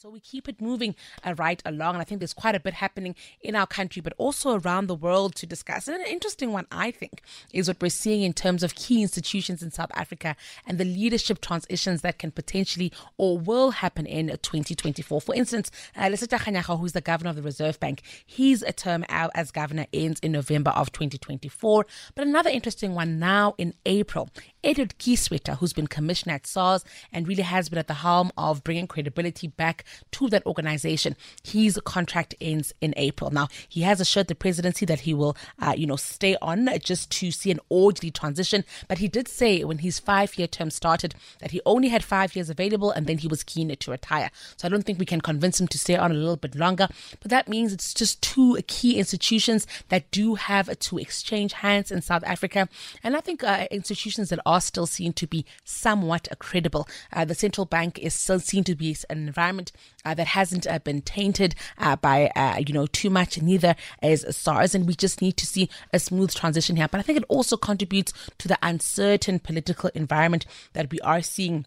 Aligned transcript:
So 0.00 0.10
we 0.10 0.20
keep 0.20 0.48
it 0.48 0.60
moving 0.60 0.94
uh, 1.24 1.34
right 1.38 1.60
along. 1.66 1.96
And 1.96 2.00
I 2.00 2.04
think 2.04 2.20
there's 2.20 2.32
quite 2.32 2.54
a 2.54 2.60
bit 2.60 2.74
happening 2.74 3.16
in 3.40 3.56
our 3.56 3.66
country, 3.66 4.00
but 4.00 4.12
also 4.16 4.60
around 4.60 4.86
the 4.86 4.94
world 4.94 5.34
to 5.34 5.44
discuss. 5.44 5.88
And 5.88 6.00
an 6.00 6.06
interesting 6.06 6.52
one, 6.52 6.66
I 6.70 6.92
think, 6.92 7.20
is 7.52 7.66
what 7.66 7.82
we're 7.82 7.88
seeing 7.88 8.22
in 8.22 8.32
terms 8.32 8.62
of 8.62 8.76
key 8.76 9.02
institutions 9.02 9.60
in 9.60 9.72
South 9.72 9.90
Africa 9.94 10.36
and 10.68 10.78
the 10.78 10.84
leadership 10.84 11.40
transitions 11.40 12.02
that 12.02 12.20
can 12.20 12.30
potentially 12.30 12.92
or 13.16 13.40
will 13.40 13.72
happen 13.72 14.06
in 14.06 14.28
2024. 14.28 15.20
For 15.20 15.34
instance, 15.34 15.72
uh, 15.96 16.02
Kganyago, 16.02 16.78
who's 16.78 16.92
the 16.92 17.00
governor 17.00 17.30
of 17.30 17.36
the 17.36 17.42
Reserve 17.42 17.80
Bank, 17.80 18.02
his 18.24 18.64
term 18.76 19.04
out 19.08 19.32
as 19.34 19.50
governor 19.50 19.86
ends 19.92 20.20
in 20.20 20.30
November 20.30 20.70
of 20.70 20.92
2024. 20.92 21.86
But 22.14 22.24
another 22.24 22.50
interesting 22.50 22.94
one 22.94 23.18
now 23.18 23.56
in 23.58 23.74
April, 23.84 24.30
Edward 24.64 24.94
Kieswetter, 24.98 25.58
who's 25.58 25.72
been 25.72 25.86
commissioner 25.86 26.34
at 26.34 26.46
SARS 26.46 26.84
and 27.12 27.28
really 27.28 27.42
has 27.42 27.68
been 27.68 27.78
at 27.78 27.86
the 27.86 27.94
helm 27.94 28.32
of 28.36 28.64
bringing 28.64 28.88
credibility 28.88 29.46
back 29.46 29.84
to 30.12 30.28
that 30.28 30.44
organization. 30.46 31.14
His 31.44 31.78
contract 31.84 32.34
ends 32.40 32.72
in 32.80 32.92
April. 32.96 33.30
Now, 33.30 33.48
he 33.68 33.82
has 33.82 34.00
assured 34.00 34.26
the 34.26 34.34
presidency 34.34 34.84
that 34.86 35.00
he 35.00 35.14
will, 35.14 35.36
uh, 35.60 35.74
you 35.76 35.86
know, 35.86 35.96
stay 35.96 36.36
on 36.42 36.68
just 36.80 37.10
to 37.12 37.30
see 37.30 37.50
an 37.52 37.60
orderly 37.68 38.10
transition. 38.10 38.64
But 38.88 38.98
he 38.98 39.06
did 39.06 39.28
say 39.28 39.62
when 39.62 39.78
his 39.78 40.00
five 40.00 40.36
year 40.36 40.48
term 40.48 40.70
started 40.70 41.14
that 41.38 41.52
he 41.52 41.60
only 41.64 41.88
had 41.88 42.02
five 42.02 42.34
years 42.34 42.50
available 42.50 42.90
and 42.90 43.06
then 43.06 43.18
he 43.18 43.28
was 43.28 43.44
keen 43.44 43.74
to 43.74 43.90
retire. 43.90 44.30
So 44.56 44.66
I 44.66 44.70
don't 44.70 44.82
think 44.82 44.98
we 44.98 45.06
can 45.06 45.20
convince 45.20 45.60
him 45.60 45.68
to 45.68 45.78
stay 45.78 45.96
on 45.96 46.10
a 46.10 46.14
little 46.14 46.36
bit 46.36 46.56
longer. 46.56 46.88
But 47.20 47.30
that 47.30 47.48
means 47.48 47.72
it's 47.72 47.94
just 47.94 48.22
two 48.22 48.58
key 48.66 48.98
institutions 48.98 49.66
that 49.88 50.10
do 50.10 50.34
have 50.34 50.76
to 50.78 50.98
exchange 50.98 51.52
hands 51.52 51.92
in 51.92 52.02
South 52.02 52.24
Africa. 52.24 52.68
And 53.04 53.16
I 53.16 53.20
think 53.20 53.44
uh, 53.44 53.66
institutions 53.70 54.30
that 54.30 54.40
are 54.48 54.60
still 54.62 54.86
seen 54.86 55.12
to 55.12 55.26
be 55.26 55.44
somewhat 55.62 56.26
credible. 56.38 56.88
Uh, 57.12 57.24
the 57.24 57.34
central 57.34 57.66
bank 57.66 57.98
is 57.98 58.14
still 58.14 58.40
seen 58.40 58.64
to 58.64 58.74
be 58.74 58.96
an 59.10 59.28
environment 59.28 59.70
uh, 60.06 60.14
that 60.14 60.28
hasn't 60.28 60.66
uh, 60.66 60.78
been 60.78 61.02
tainted 61.02 61.54
uh, 61.76 61.94
by 61.96 62.30
uh, 62.34 62.56
you 62.66 62.72
know 62.72 62.86
too 62.86 63.10
much. 63.10 63.40
Neither 63.40 63.76
is 64.02 64.24
SARS, 64.30 64.74
and 64.74 64.86
we 64.86 64.94
just 64.94 65.20
need 65.20 65.36
to 65.36 65.46
see 65.46 65.68
a 65.92 65.98
smooth 65.98 66.34
transition 66.34 66.76
here. 66.76 66.88
But 66.88 66.98
I 66.98 67.02
think 67.02 67.18
it 67.18 67.24
also 67.28 67.58
contributes 67.58 68.14
to 68.38 68.48
the 68.48 68.58
uncertain 68.62 69.38
political 69.38 69.90
environment 69.94 70.46
that 70.72 70.90
we 70.90 70.98
are 71.00 71.20
seeing 71.20 71.66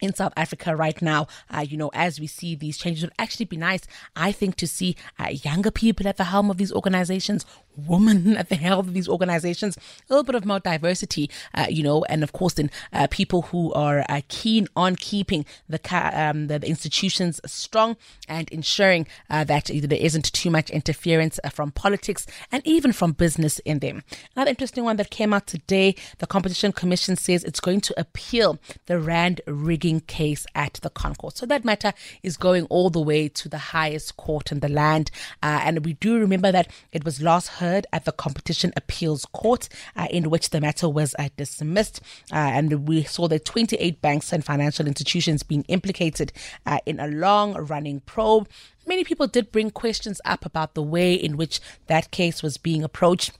in 0.00 0.14
South 0.14 0.32
Africa 0.36 0.76
right 0.76 1.00
now, 1.02 1.26
uh, 1.50 1.60
you 1.60 1.76
know, 1.76 1.90
as 1.92 2.20
we 2.20 2.26
see 2.26 2.54
these 2.54 2.78
changes, 2.78 3.02
it 3.02 3.06
would 3.06 3.14
actually 3.18 3.46
be 3.46 3.56
nice, 3.56 3.82
I 4.14 4.32
think, 4.32 4.56
to 4.56 4.66
see 4.66 4.96
uh, 5.18 5.28
younger 5.28 5.70
people 5.70 6.06
at 6.06 6.16
the 6.16 6.24
helm 6.24 6.50
of 6.50 6.56
these 6.56 6.72
organizations, 6.72 7.44
women 7.86 8.36
at 8.36 8.48
the 8.48 8.56
helm 8.56 8.80
of 8.80 8.94
these 8.94 9.08
organizations, 9.08 9.76
a 9.76 9.80
little 10.12 10.24
bit 10.24 10.34
of 10.34 10.44
more 10.44 10.60
diversity, 10.60 11.30
uh, 11.54 11.66
you 11.68 11.82
know, 11.82 12.04
and 12.04 12.22
of 12.22 12.32
course, 12.32 12.54
then 12.54 12.70
uh, 12.92 13.06
people 13.10 13.42
who 13.42 13.72
are 13.72 14.04
uh, 14.08 14.20
keen 14.28 14.66
on 14.76 14.96
keeping 14.96 15.44
the, 15.68 15.80
um, 16.12 16.48
the, 16.48 16.58
the 16.58 16.68
institutions 16.68 17.40
strong 17.46 17.96
and 18.28 18.48
ensuring 18.50 19.06
uh, 19.30 19.44
that 19.44 19.66
there 19.66 19.98
isn't 19.98 20.32
too 20.32 20.50
much 20.50 20.70
interference 20.70 21.38
from 21.52 21.70
politics 21.70 22.26
and 22.50 22.66
even 22.66 22.92
from 22.92 23.12
business 23.12 23.58
in 23.60 23.78
them. 23.78 24.02
Another 24.34 24.50
interesting 24.50 24.84
one 24.84 24.96
that 24.96 25.10
came 25.10 25.32
out 25.32 25.46
today, 25.46 25.94
the 26.18 26.26
Competition 26.26 26.72
Commission 26.72 27.16
says 27.16 27.44
it's 27.44 27.60
going 27.60 27.80
to 27.82 27.94
appeal 27.98 28.58
the 28.86 28.98
Rand 28.98 29.40
rigging 29.46 30.00
case 30.00 30.46
at 30.54 30.74
the 30.74 30.90
ConCourt. 30.90 31.36
So 31.36 31.46
that 31.46 31.64
matter 31.64 31.92
is 32.22 32.36
going 32.36 32.64
all 32.64 32.90
the 32.90 33.00
way 33.00 33.28
to 33.28 33.48
the 33.48 33.58
highest 33.58 34.16
court 34.16 34.50
in 34.50 34.60
the 34.60 34.68
land. 34.68 35.10
Uh, 35.42 35.60
and 35.62 35.84
we 35.84 35.94
do 35.94 36.18
remember 36.18 36.50
that 36.52 36.70
it 36.92 37.04
was 37.04 37.20
last 37.20 37.48
heard 37.48 37.67
at 37.92 38.04
the 38.04 38.12
Competition 38.12 38.72
Appeals 38.76 39.24
Court, 39.26 39.68
uh, 39.96 40.06
in 40.10 40.30
which 40.30 40.50
the 40.50 40.60
matter 40.60 40.88
was 40.88 41.14
uh, 41.18 41.28
dismissed. 41.36 42.00
Uh, 42.32 42.36
and 42.36 42.88
we 42.88 43.02
saw 43.04 43.28
the 43.28 43.38
28 43.38 44.00
banks 44.00 44.32
and 44.32 44.44
financial 44.44 44.86
institutions 44.86 45.42
being 45.42 45.64
implicated 45.68 46.32
uh, 46.66 46.78
in 46.86 47.00
a 47.00 47.08
long 47.08 47.54
running 47.54 48.00
probe. 48.00 48.48
Many 48.86 49.04
people 49.04 49.26
did 49.26 49.52
bring 49.52 49.70
questions 49.70 50.20
up 50.24 50.46
about 50.46 50.74
the 50.74 50.82
way 50.82 51.14
in 51.14 51.36
which 51.36 51.60
that 51.86 52.10
case 52.10 52.42
was 52.42 52.56
being 52.56 52.82
approached 52.82 53.32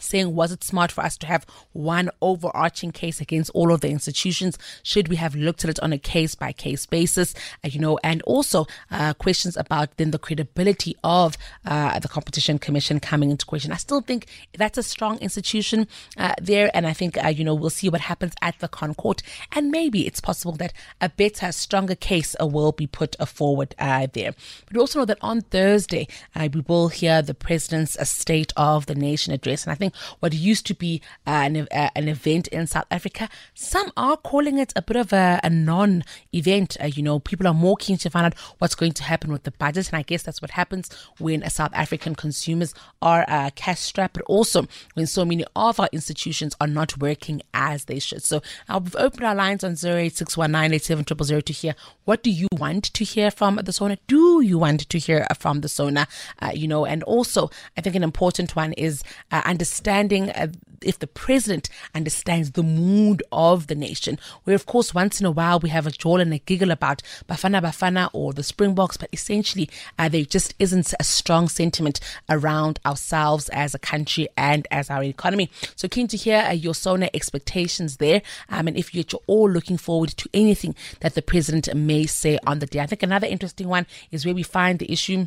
saying 0.00 0.34
was 0.34 0.52
it 0.52 0.64
smart 0.64 0.92
for 0.92 1.02
us 1.02 1.16
to 1.18 1.26
have 1.26 1.46
one 1.72 2.10
overarching 2.20 2.92
case 2.92 3.20
against 3.20 3.50
all 3.50 3.72
of 3.72 3.80
the 3.80 3.88
institutions? 3.88 4.58
Should 4.82 5.08
we 5.08 5.16
have 5.16 5.34
looked 5.34 5.64
at 5.64 5.70
it 5.70 5.80
on 5.80 5.92
a 5.92 5.98
case 5.98 6.34
by 6.34 6.52
case 6.52 6.86
basis? 6.86 7.34
Uh, 7.64 7.68
you 7.68 7.80
know 7.80 7.98
and 8.02 8.22
also 8.22 8.66
uh, 8.90 9.14
questions 9.14 9.56
about 9.56 9.96
then 9.96 10.10
the 10.10 10.18
credibility 10.18 10.96
of 11.04 11.36
uh, 11.64 11.98
the 11.98 12.08
competition 12.08 12.58
commission 12.58 13.00
coming 13.00 13.30
into 13.30 13.46
question. 13.46 13.72
I 13.72 13.76
still 13.76 14.00
think 14.00 14.26
that's 14.56 14.78
a 14.78 14.82
strong 14.82 15.18
institution 15.18 15.86
uh, 16.16 16.34
there 16.40 16.70
and 16.74 16.86
i 16.86 16.92
think 16.92 17.22
uh, 17.22 17.28
you 17.28 17.44
know 17.44 17.54
we'll 17.54 17.70
see 17.70 17.88
what 17.88 18.00
happens 18.00 18.34
at 18.42 18.58
the 18.60 18.68
ConCourt 18.68 19.22
and 19.52 19.70
maybe 19.70 20.06
it's 20.06 20.20
possible 20.20 20.52
that 20.52 20.72
a 21.00 21.08
better 21.08 21.52
stronger 21.52 21.94
case 21.94 22.34
uh, 22.40 22.46
will 22.46 22.72
be 22.72 22.86
put 22.86 23.16
forward 23.26 23.74
there. 23.78 24.32
But 24.66 24.74
we 24.74 24.80
also 24.80 25.00
know 25.00 25.04
that 25.04 25.18
on 25.20 25.40
thursday 25.40 26.08
we 26.36 26.62
will 26.66 26.88
hear 26.88 27.22
the 27.22 27.34
president's 27.34 27.96
state 28.08 28.52
of 28.56 28.86
the 28.86 28.94
nation 28.94 29.32
address. 29.32 29.64
And 29.64 29.72
i 29.72 29.74
think 29.74 29.85
think 29.86 30.02
what 30.20 30.32
used 30.32 30.66
to 30.66 30.74
be 30.74 31.00
uh, 31.26 31.30
an, 31.30 31.68
uh, 31.70 31.90
an 31.94 32.08
event 32.08 32.48
in 32.48 32.66
South 32.66 32.86
Africa, 32.90 33.28
some 33.54 33.92
are 33.96 34.16
calling 34.16 34.58
it 34.58 34.72
a 34.76 34.82
bit 34.82 34.96
of 34.96 35.12
a, 35.12 35.40
a 35.42 35.50
non 35.50 36.04
event. 36.32 36.76
Uh, 36.80 36.86
you 36.86 37.02
know, 37.02 37.18
people 37.18 37.46
are 37.46 37.54
more 37.54 37.76
keen 37.76 37.96
to 37.98 38.10
find 38.10 38.26
out 38.26 38.34
what's 38.58 38.74
going 38.74 38.92
to 38.92 39.02
happen 39.02 39.32
with 39.32 39.44
the 39.44 39.50
budget. 39.52 39.88
And 39.88 39.96
I 39.96 40.02
guess 40.02 40.22
that's 40.22 40.42
what 40.42 40.50
happens 40.52 40.90
when 41.18 41.48
South 41.50 41.72
African 41.74 42.14
consumers 42.14 42.74
are 43.02 43.24
uh, 43.28 43.50
cash 43.54 43.80
strapped, 43.80 44.14
but 44.14 44.22
also 44.24 44.66
when 44.94 45.06
so 45.06 45.24
many 45.24 45.44
of 45.54 45.80
our 45.80 45.88
institutions 45.92 46.54
are 46.60 46.66
not 46.66 46.98
working 46.98 47.42
as 47.54 47.84
they 47.84 47.98
should. 47.98 48.22
So 48.22 48.42
uh, 48.68 48.80
we've 48.82 48.96
opened 48.96 49.24
our 49.24 49.34
lines 49.34 49.64
on 49.64 49.72
0861987000 49.72 51.44
to 51.44 51.52
hear 51.52 51.74
what 52.04 52.22
do 52.22 52.30
you 52.30 52.48
want 52.52 52.84
to 52.94 53.04
hear 53.04 53.30
from 53.30 53.56
the 53.56 53.72
SONA? 53.72 53.98
Do 54.06 54.40
you 54.40 54.58
want 54.58 54.88
to 54.88 54.98
hear 54.98 55.26
from 55.38 55.60
the 55.60 55.68
SONA? 55.68 56.06
Uh, 56.40 56.52
you 56.54 56.68
know, 56.68 56.84
and 56.86 57.02
also 57.02 57.50
I 57.76 57.80
think 57.80 57.96
an 57.96 58.02
important 58.02 58.54
one 58.56 58.72
is 58.74 59.02
uh, 59.30 59.42
understanding 59.44 59.75
understanding 59.76 60.30
uh, 60.30 60.48
if 60.82 60.98
the 60.98 61.06
president 61.06 61.68
understands 61.94 62.52
the 62.52 62.62
mood 62.62 63.22
of 63.32 63.66
the 63.66 63.74
nation. 63.74 64.18
Where, 64.44 64.54
of 64.54 64.66
course, 64.66 64.94
once 64.94 65.20
in 65.20 65.26
a 65.26 65.30
while 65.30 65.58
we 65.58 65.68
have 65.70 65.86
a 65.86 65.90
jaw 65.90 66.16
and 66.16 66.32
a 66.32 66.38
giggle 66.38 66.70
about 66.70 67.02
Bafana 67.28 67.60
Bafana 67.60 68.08
or 68.12 68.32
the 68.32 68.42
Springboks, 68.42 68.96
but 68.96 69.10
essentially 69.12 69.68
uh, 69.98 70.08
there 70.08 70.24
just 70.24 70.54
isn't 70.58 70.94
a 70.98 71.04
strong 71.04 71.48
sentiment 71.48 72.00
around 72.30 72.78
ourselves 72.86 73.48
as 73.50 73.74
a 73.74 73.78
country 73.78 74.28
and 74.36 74.66
as 74.70 74.88
our 74.90 75.02
economy. 75.02 75.50
So, 75.76 75.88
keen 75.88 76.08
to 76.08 76.16
hear 76.16 76.46
uh, 76.48 76.52
your 76.52 76.74
SONA 76.74 77.10
expectations 77.12 77.98
there. 77.98 78.22
Um, 78.48 78.68
and 78.68 78.76
if 78.76 78.94
you're 78.94 79.04
all 79.26 79.50
looking 79.50 79.76
forward 79.76 80.10
to 80.10 80.28
anything 80.32 80.74
that 81.00 81.14
the 81.14 81.22
president 81.22 81.74
may 81.74 82.06
say 82.06 82.38
on 82.46 82.60
the 82.60 82.66
day. 82.66 82.80
I 82.80 82.86
think 82.86 83.02
another 83.02 83.26
interesting 83.26 83.68
one 83.68 83.86
is 84.10 84.24
where 84.24 84.34
we 84.34 84.42
find 84.42 84.78
the 84.78 84.90
issue 84.90 85.26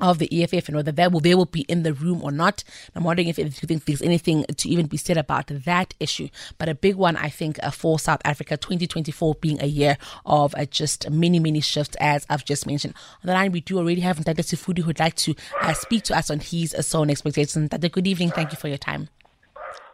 of 0.00 0.18
the 0.18 0.42
EFF 0.42 0.68
and 0.68 0.76
whether 0.76 0.92
they 0.92 1.08
will 1.08 1.20
they 1.20 1.34
will 1.34 1.46
be 1.46 1.62
in 1.62 1.82
the 1.82 1.92
room 1.92 2.22
or 2.22 2.30
not. 2.30 2.64
I'm 2.94 3.04
wondering 3.04 3.28
if, 3.28 3.38
you 3.38 3.50
think 3.50 3.84
there's 3.84 4.02
anything 4.02 4.44
to 4.44 4.68
even 4.68 4.86
be 4.86 4.96
said 4.96 5.16
about 5.16 5.46
that 5.48 5.94
issue. 6.00 6.28
But 6.58 6.68
a 6.68 6.74
big 6.74 6.96
one, 6.96 7.16
I 7.16 7.28
think, 7.28 7.58
uh, 7.62 7.70
for 7.70 7.98
South 7.98 8.20
Africa, 8.24 8.56
2024 8.56 9.34
being 9.36 9.60
a 9.62 9.66
year 9.66 9.98
of 10.24 10.54
uh, 10.56 10.64
just 10.66 11.10
many 11.10 11.38
many 11.38 11.60
shifts, 11.60 11.96
as 12.00 12.26
I've 12.28 12.44
just 12.44 12.66
mentioned. 12.66 12.94
On 13.22 13.26
the 13.26 13.32
line, 13.32 13.52
we 13.52 13.60
do 13.60 13.78
already 13.78 14.00
have 14.00 14.18
Ntate 14.18 14.36
Sifudi 14.36 14.82
who'd 14.82 14.98
like 14.98 15.16
to 15.16 15.34
uh, 15.62 15.74
speak 15.74 16.04
to 16.04 16.16
us 16.16 16.30
on 16.30 16.40
his 16.40 16.74
uh, 16.74 16.98
own 16.98 17.10
expectations. 17.10 17.68
Ntate, 17.68 17.90
good 17.92 18.06
evening. 18.06 18.30
Thank 18.30 18.52
you 18.52 18.58
for 18.58 18.68
your 18.68 18.78
time. 18.78 19.08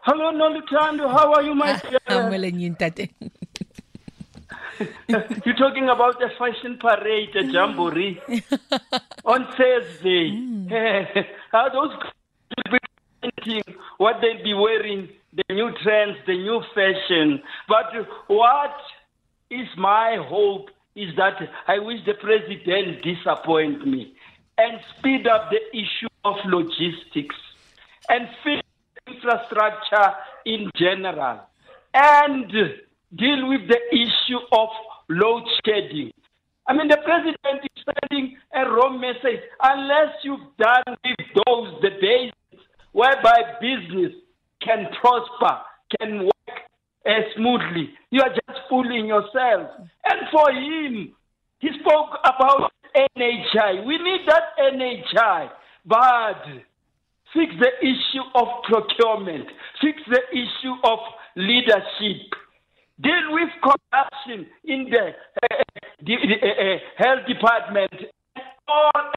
Hello, 0.02 0.30
Noluthando. 0.32 1.10
How 1.10 1.32
are 1.32 1.42
you, 1.42 1.54
my 1.54 1.78
dear? 1.78 1.98
I'm 2.08 2.30
well, 2.30 2.44
and 2.44 2.60
you. 2.60 2.76
You're 5.08 5.56
talking 5.56 5.88
about 5.88 6.18
the 6.18 6.30
fashion 6.38 6.78
parade, 6.78 7.30
the 7.34 7.44
jamboree, 7.44 8.20
on 9.24 9.46
Thursday. 9.56 10.30
Mm. 10.30 11.26
How 11.52 11.68
those 11.68 11.92
will 11.92 12.72
be 12.72 12.78
painting 13.22 13.74
what 13.98 14.16
they'll 14.20 14.42
be 14.42 14.54
wearing, 14.54 15.08
the 15.32 15.54
new 15.54 15.72
trends, 15.82 16.18
the 16.26 16.34
new 16.34 16.62
fashion. 16.74 17.42
But 17.68 17.92
what 18.28 18.76
is 19.50 19.68
my 19.76 20.16
hope 20.28 20.70
is 20.94 21.14
that 21.16 21.36
I 21.66 21.78
wish 21.78 22.04
the 22.06 22.14
president 22.14 23.02
disappoint 23.02 23.86
me 23.86 24.14
and 24.58 24.80
speed 24.96 25.26
up 25.26 25.50
the 25.50 25.60
issue 25.76 26.08
of 26.24 26.36
logistics 26.44 27.36
and 28.08 28.28
fix 28.42 28.62
infrastructure 29.06 30.14
in 30.46 30.70
general 30.76 31.40
and 31.92 32.52
deal 33.16 33.48
with 33.48 33.68
the 33.68 33.80
issue 33.92 34.40
of 34.52 34.68
load 35.08 35.44
shedding. 35.64 36.12
I 36.66 36.72
mean, 36.72 36.88
the 36.88 36.98
president 37.04 37.62
is 37.62 37.84
sending 37.84 38.36
a 38.54 38.70
wrong 38.70 39.00
message. 39.00 39.40
Unless 39.62 40.16
you've 40.22 40.48
done 40.58 40.96
with 41.04 41.44
those, 41.46 41.80
the 41.82 41.90
basics, 42.00 42.64
whereby 42.92 43.58
business 43.60 44.12
can 44.62 44.86
prosper, 45.00 45.60
can 45.98 46.24
work 46.24 46.56
uh, 47.06 47.10
smoothly, 47.36 47.90
you 48.10 48.22
are 48.22 48.30
just 48.30 48.60
fooling 48.70 49.06
yourself. 49.06 49.68
And 50.04 50.20
for 50.32 50.50
him, 50.50 51.12
he 51.58 51.68
spoke 51.80 52.18
about 52.24 52.72
NHI. 53.16 53.84
We 53.84 53.98
need 53.98 54.20
that 54.26 54.56
NHI, 54.58 55.50
but 55.84 56.44
fix 57.34 57.52
the 57.60 57.72
issue 57.82 58.24
of 58.34 58.46
procurement, 58.64 59.48
fix 59.82 59.98
the 60.08 60.22
issue 60.32 60.74
of 60.84 60.98
leadership, 61.36 62.32
deal 63.04 63.26
with 63.30 63.50
corruption 63.62 64.46
in 64.64 64.88
the, 64.90 65.12
uh, 65.42 65.62
the, 66.02 66.14
uh, 66.14 66.78
health 66.96 67.26
department, 67.28 67.92
all 68.66 69.12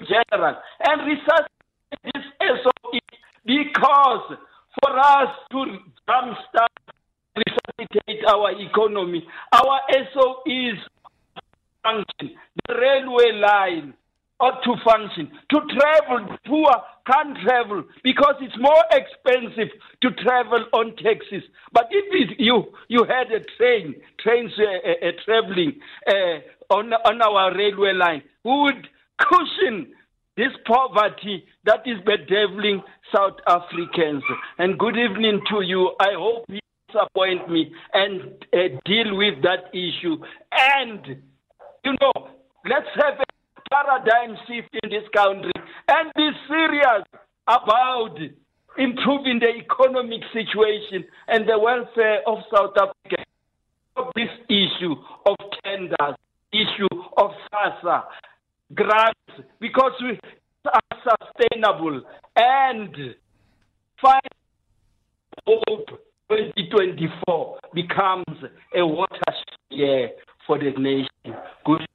general, 0.00 0.56
and 0.80 1.02
resuscitate 1.06 2.00
this 2.02 2.24
SOE 2.40 2.98
because 3.44 4.38
for 4.82 4.98
us 4.98 5.28
to 5.50 5.78
jumpstart, 6.08 6.76
resuscitate 7.36 8.24
our 8.26 8.52
economy, 8.60 9.26
our 9.52 9.80
SOEs 9.92 10.78
function, 11.82 12.36
the 12.66 12.74
railway 12.74 13.32
line 13.32 13.94
ought 14.40 14.62
to 14.64 14.74
function. 14.84 15.30
To 15.50 15.60
travel, 15.74 16.36
poor 16.46 16.70
can't 17.06 17.36
travel 17.44 17.84
because 18.02 18.34
it's 18.40 18.56
more 18.58 18.84
expensive 18.90 19.72
to 20.02 20.10
travel 20.22 20.64
on 20.72 20.94
taxis. 20.96 21.42
But 21.72 21.88
if 21.90 22.34
you 22.38 22.64
you 22.88 23.04
had 23.04 23.32
a 23.32 23.40
train, 23.56 23.94
trains 24.20 24.52
uh, 24.58 24.88
uh, 24.88 25.08
uh, 25.08 25.12
traveling 25.24 25.80
uh, 26.06 26.74
on 26.74 26.92
on 26.92 27.22
our 27.22 27.56
railway 27.56 27.92
line, 27.92 28.22
we 28.44 28.50
would 28.50 28.88
cushion 29.18 29.92
this 30.36 30.52
poverty 30.66 31.44
that 31.64 31.80
is 31.86 31.96
bedeviling 32.04 32.82
South 33.14 33.38
Africans. 33.46 34.22
And 34.58 34.78
good 34.78 34.96
evening 34.96 35.40
to 35.50 35.62
you. 35.62 35.94
I 36.00 36.12
hope 36.12 36.44
you 36.48 36.60
disappoint 36.88 37.48
me 37.50 37.72
and 37.94 38.20
uh, 38.52 38.78
deal 38.84 39.16
with 39.16 39.42
that 39.42 39.72
issue. 39.72 40.16
And, 40.52 41.22
you 41.84 41.92
know, 42.00 42.28
let's 42.68 42.88
have 42.96 43.25
paradigm 43.70 44.36
shift 44.46 44.68
in 44.82 44.90
this 44.90 45.08
country 45.14 45.52
and 45.88 46.12
be 46.14 46.30
serious 46.48 47.04
about 47.48 48.16
improving 48.78 49.38
the 49.40 49.48
economic 49.56 50.22
situation 50.32 51.04
and 51.28 51.48
the 51.48 51.58
welfare 51.58 52.20
of 52.26 52.38
South 52.54 52.74
Africa. 52.76 53.24
This 54.14 54.28
issue 54.48 54.94
of 55.26 55.36
tenders, 55.64 56.16
issue 56.52 56.88
of 57.16 57.30
SASSA, 57.52 58.04
grants 58.74 59.48
because 59.60 59.92
we 60.02 60.18
are 60.66 61.16
sustainable 61.32 62.02
and 62.36 62.94
find 64.00 64.20
hope 65.46 65.88
2024 66.28 67.58
becomes 67.72 68.24
a 68.76 68.86
watershed 68.86 69.44
year 69.70 70.10
for 70.46 70.58
the 70.58 70.72
nation. 70.78 71.40
Good 71.64 71.86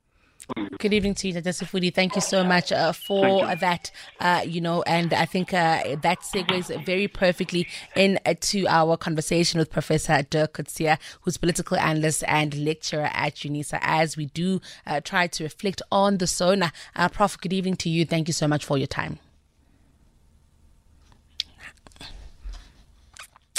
Good 0.79 0.93
evening 0.93 1.13
to 1.15 1.27
you, 1.27 1.33
Tasifudi. 1.35 1.93
Thank 1.93 2.15
you 2.15 2.21
so 2.21 2.43
much 2.43 2.71
uh, 2.71 2.91
for 2.91 3.55
that. 3.55 3.91
Uh, 4.19 4.41
you 4.45 4.59
know, 4.59 4.81
and 4.83 5.13
I 5.13 5.25
think 5.25 5.53
uh, 5.53 5.95
that 6.01 6.21
segues 6.21 6.85
very 6.85 7.07
perfectly 7.07 7.67
into 7.95 8.65
our 8.67 8.97
conversation 8.97 9.59
with 9.59 9.69
Professor 9.69 10.23
Dirk 10.23 10.53
Kotze, 10.53 10.97
who's 11.21 11.38
political 11.38 11.77
analyst 11.77 12.23
and 12.27 12.55
lecturer 12.55 13.09
at 13.13 13.35
UNISA, 13.35 13.79
as 13.81 14.17
we 14.17 14.25
do 14.27 14.59
uh, 14.88 14.99
try 15.01 15.27
to 15.27 15.43
reflect 15.43 15.81
on 15.91 16.17
the 16.17 16.27
SONA. 16.27 16.71
Uh, 16.95 17.09
Prof, 17.09 17.39
good 17.39 17.53
evening 17.53 17.75
to 17.77 17.89
you. 17.89 18.05
Thank 18.05 18.27
you 18.27 18.33
so 18.33 18.47
much 18.47 18.65
for 18.65 18.77
your 18.77 18.88
time. 18.88 19.19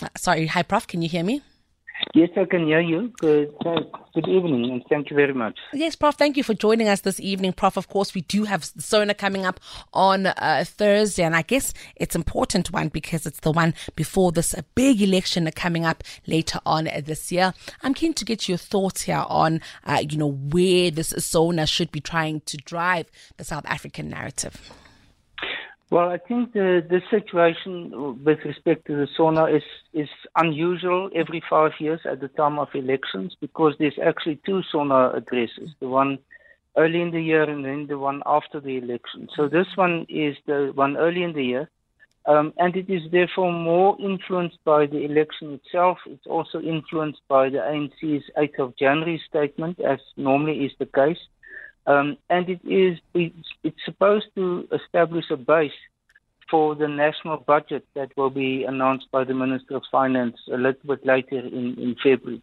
Uh, 0.02 0.08
sorry, 0.16 0.46
hi, 0.46 0.62
Prof. 0.62 0.86
Can 0.86 1.00
you 1.02 1.08
hear 1.08 1.22
me? 1.22 1.42
Yes, 2.14 2.28
I 2.36 2.44
can 2.44 2.66
hear 2.66 2.80
you. 2.80 3.10
Good, 3.20 3.54
good 4.14 4.28
evening, 4.28 4.70
and 4.70 4.84
thank 4.90 5.08
you 5.08 5.16
very 5.16 5.32
much. 5.32 5.58
Yes, 5.72 5.96
Prof. 5.96 6.14
Thank 6.14 6.36
you 6.36 6.42
for 6.42 6.52
joining 6.52 6.86
us 6.86 7.00
this 7.00 7.18
evening, 7.18 7.54
Prof. 7.54 7.78
Of 7.78 7.88
course, 7.88 8.14
we 8.14 8.20
do 8.20 8.44
have 8.44 8.64
SONA 8.64 9.14
coming 9.14 9.46
up 9.46 9.58
on 9.94 10.26
uh, 10.26 10.64
Thursday, 10.66 11.22
and 11.22 11.34
I 11.34 11.40
guess 11.40 11.72
it's 11.96 12.14
important 12.14 12.70
one 12.70 12.88
because 12.88 13.24
it's 13.24 13.40
the 13.40 13.50
one 13.50 13.72
before 13.96 14.30
this 14.30 14.54
big 14.74 15.00
election 15.00 15.50
coming 15.52 15.86
up 15.86 16.04
later 16.26 16.60
on 16.66 16.84
this 17.02 17.32
year. 17.32 17.54
I'm 17.82 17.94
keen 17.94 18.12
to 18.14 18.26
get 18.26 18.46
your 18.46 18.58
thoughts 18.58 19.02
here 19.02 19.24
on, 19.28 19.62
uh, 19.86 20.02
you 20.06 20.18
know, 20.18 20.32
where 20.32 20.90
this 20.90 21.14
SONA 21.16 21.66
should 21.66 21.90
be 21.90 22.00
trying 22.00 22.42
to 22.42 22.58
drive 22.58 23.10
the 23.38 23.44
South 23.44 23.64
African 23.64 24.10
narrative. 24.10 24.60
Well, 25.92 26.08
I 26.08 26.16
think 26.16 26.54
the, 26.54 26.82
the 26.88 27.02
situation 27.10 28.24
with 28.24 28.38
respect 28.46 28.86
to 28.86 28.96
the 28.96 29.06
SONA 29.14 29.44
is, 29.54 29.62
is 29.92 30.08
unusual 30.36 31.10
every 31.14 31.42
five 31.50 31.72
years 31.78 32.00
at 32.10 32.18
the 32.18 32.28
time 32.28 32.58
of 32.58 32.68
elections 32.72 33.36
because 33.38 33.74
there's 33.78 33.98
actually 34.02 34.40
two 34.46 34.62
SONA 34.72 35.10
addresses, 35.10 35.68
the 35.80 35.88
one 35.88 36.18
early 36.78 37.02
in 37.02 37.10
the 37.10 37.20
year 37.20 37.42
and 37.42 37.62
then 37.62 37.88
the 37.88 37.98
one 37.98 38.22
after 38.24 38.58
the 38.58 38.78
election. 38.78 39.28
So 39.36 39.48
this 39.48 39.66
one 39.74 40.06
is 40.08 40.34
the 40.46 40.72
one 40.74 40.96
early 40.96 41.24
in 41.24 41.34
the 41.34 41.44
year, 41.44 41.70
um, 42.24 42.54
and 42.56 42.74
it 42.74 42.88
is 42.88 43.02
therefore 43.12 43.52
more 43.52 43.94
influenced 44.00 44.64
by 44.64 44.86
the 44.86 45.04
election 45.04 45.60
itself. 45.60 45.98
It's 46.06 46.26
also 46.26 46.62
influenced 46.62 47.20
by 47.28 47.50
the 47.50 47.58
ANC's 47.58 48.24
8th 48.38 48.58
of 48.60 48.76
January 48.78 49.20
statement, 49.28 49.78
as 49.78 49.98
normally 50.16 50.64
is 50.64 50.72
the 50.78 50.86
case. 50.86 51.18
Um, 51.86 52.16
and 52.30 52.48
it 52.48 52.60
is 52.64 52.98
it's 53.14 53.48
it's 53.64 53.84
supposed 53.84 54.26
to 54.36 54.68
establish 54.72 55.24
a 55.30 55.36
base 55.36 55.72
for 56.50 56.74
the 56.74 56.86
national 56.86 57.38
budget 57.38 57.84
that 57.94 58.16
will 58.16 58.30
be 58.30 58.64
announced 58.64 59.06
by 59.10 59.24
the 59.24 59.34
Minister 59.34 59.76
of 59.76 59.82
Finance 59.90 60.36
a 60.52 60.56
little 60.56 60.86
bit 60.86 61.04
later 61.04 61.38
in, 61.38 61.76
in 61.78 61.96
February. 62.02 62.42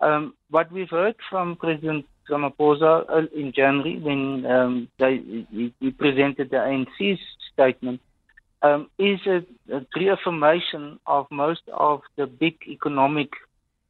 Um, 0.00 0.34
what 0.50 0.70
we've 0.70 0.90
heard 0.90 1.16
from 1.28 1.56
President 1.56 2.06
Ramaphosa 2.30 3.04
uh, 3.08 3.26
in 3.34 3.52
January 3.52 3.98
when 3.98 4.46
um, 4.46 4.88
they, 4.98 5.46
he 5.80 5.90
presented 5.90 6.50
the 6.50 6.56
ANC's 6.56 7.20
statement 7.52 8.00
um, 8.62 8.90
is 8.98 9.20
a, 9.26 9.44
a, 9.74 9.86
reaffirmation 9.96 11.00
of 11.06 11.26
most 11.30 11.62
of 11.72 12.02
the 12.16 12.26
big 12.26 12.56
economic 12.68 13.30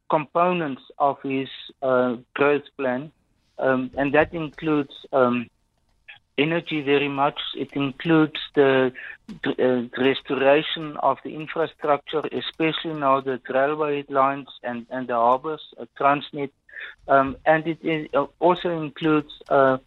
components 0.09 0.81
of 0.97 1.17
his 1.23 1.47
uh, 1.81 2.15
growth 2.33 2.63
plan 2.77 3.11
um, 3.57 3.91
and 3.97 4.13
that 4.13 4.33
includes 4.33 4.93
um, 5.13 5.47
energy 6.37 6.81
very 6.81 7.07
much. 7.07 7.39
It 7.55 7.73
includes 7.73 8.39
the, 8.55 8.91
uh, 9.45 10.01
restoration 10.01 10.97
of 10.97 11.17
the 11.23 11.33
infrastructure, 11.35 12.23
especially 12.31 12.93
now 12.93 13.21
the 13.21 13.39
railway 13.49 14.03
lines 14.09 14.47
and, 14.63 14.85
and 14.89 15.07
the 15.07 15.15
harbors, 15.15 15.61
uh, 15.79 15.85
Transnet. 15.99 16.51
Um, 17.07 17.37
and 17.45 17.67
it 17.67 17.79
is, 17.83 18.07
uh, 18.13 18.25
also 18.39 18.69
includes 18.81 19.31
uh, 19.49 19.77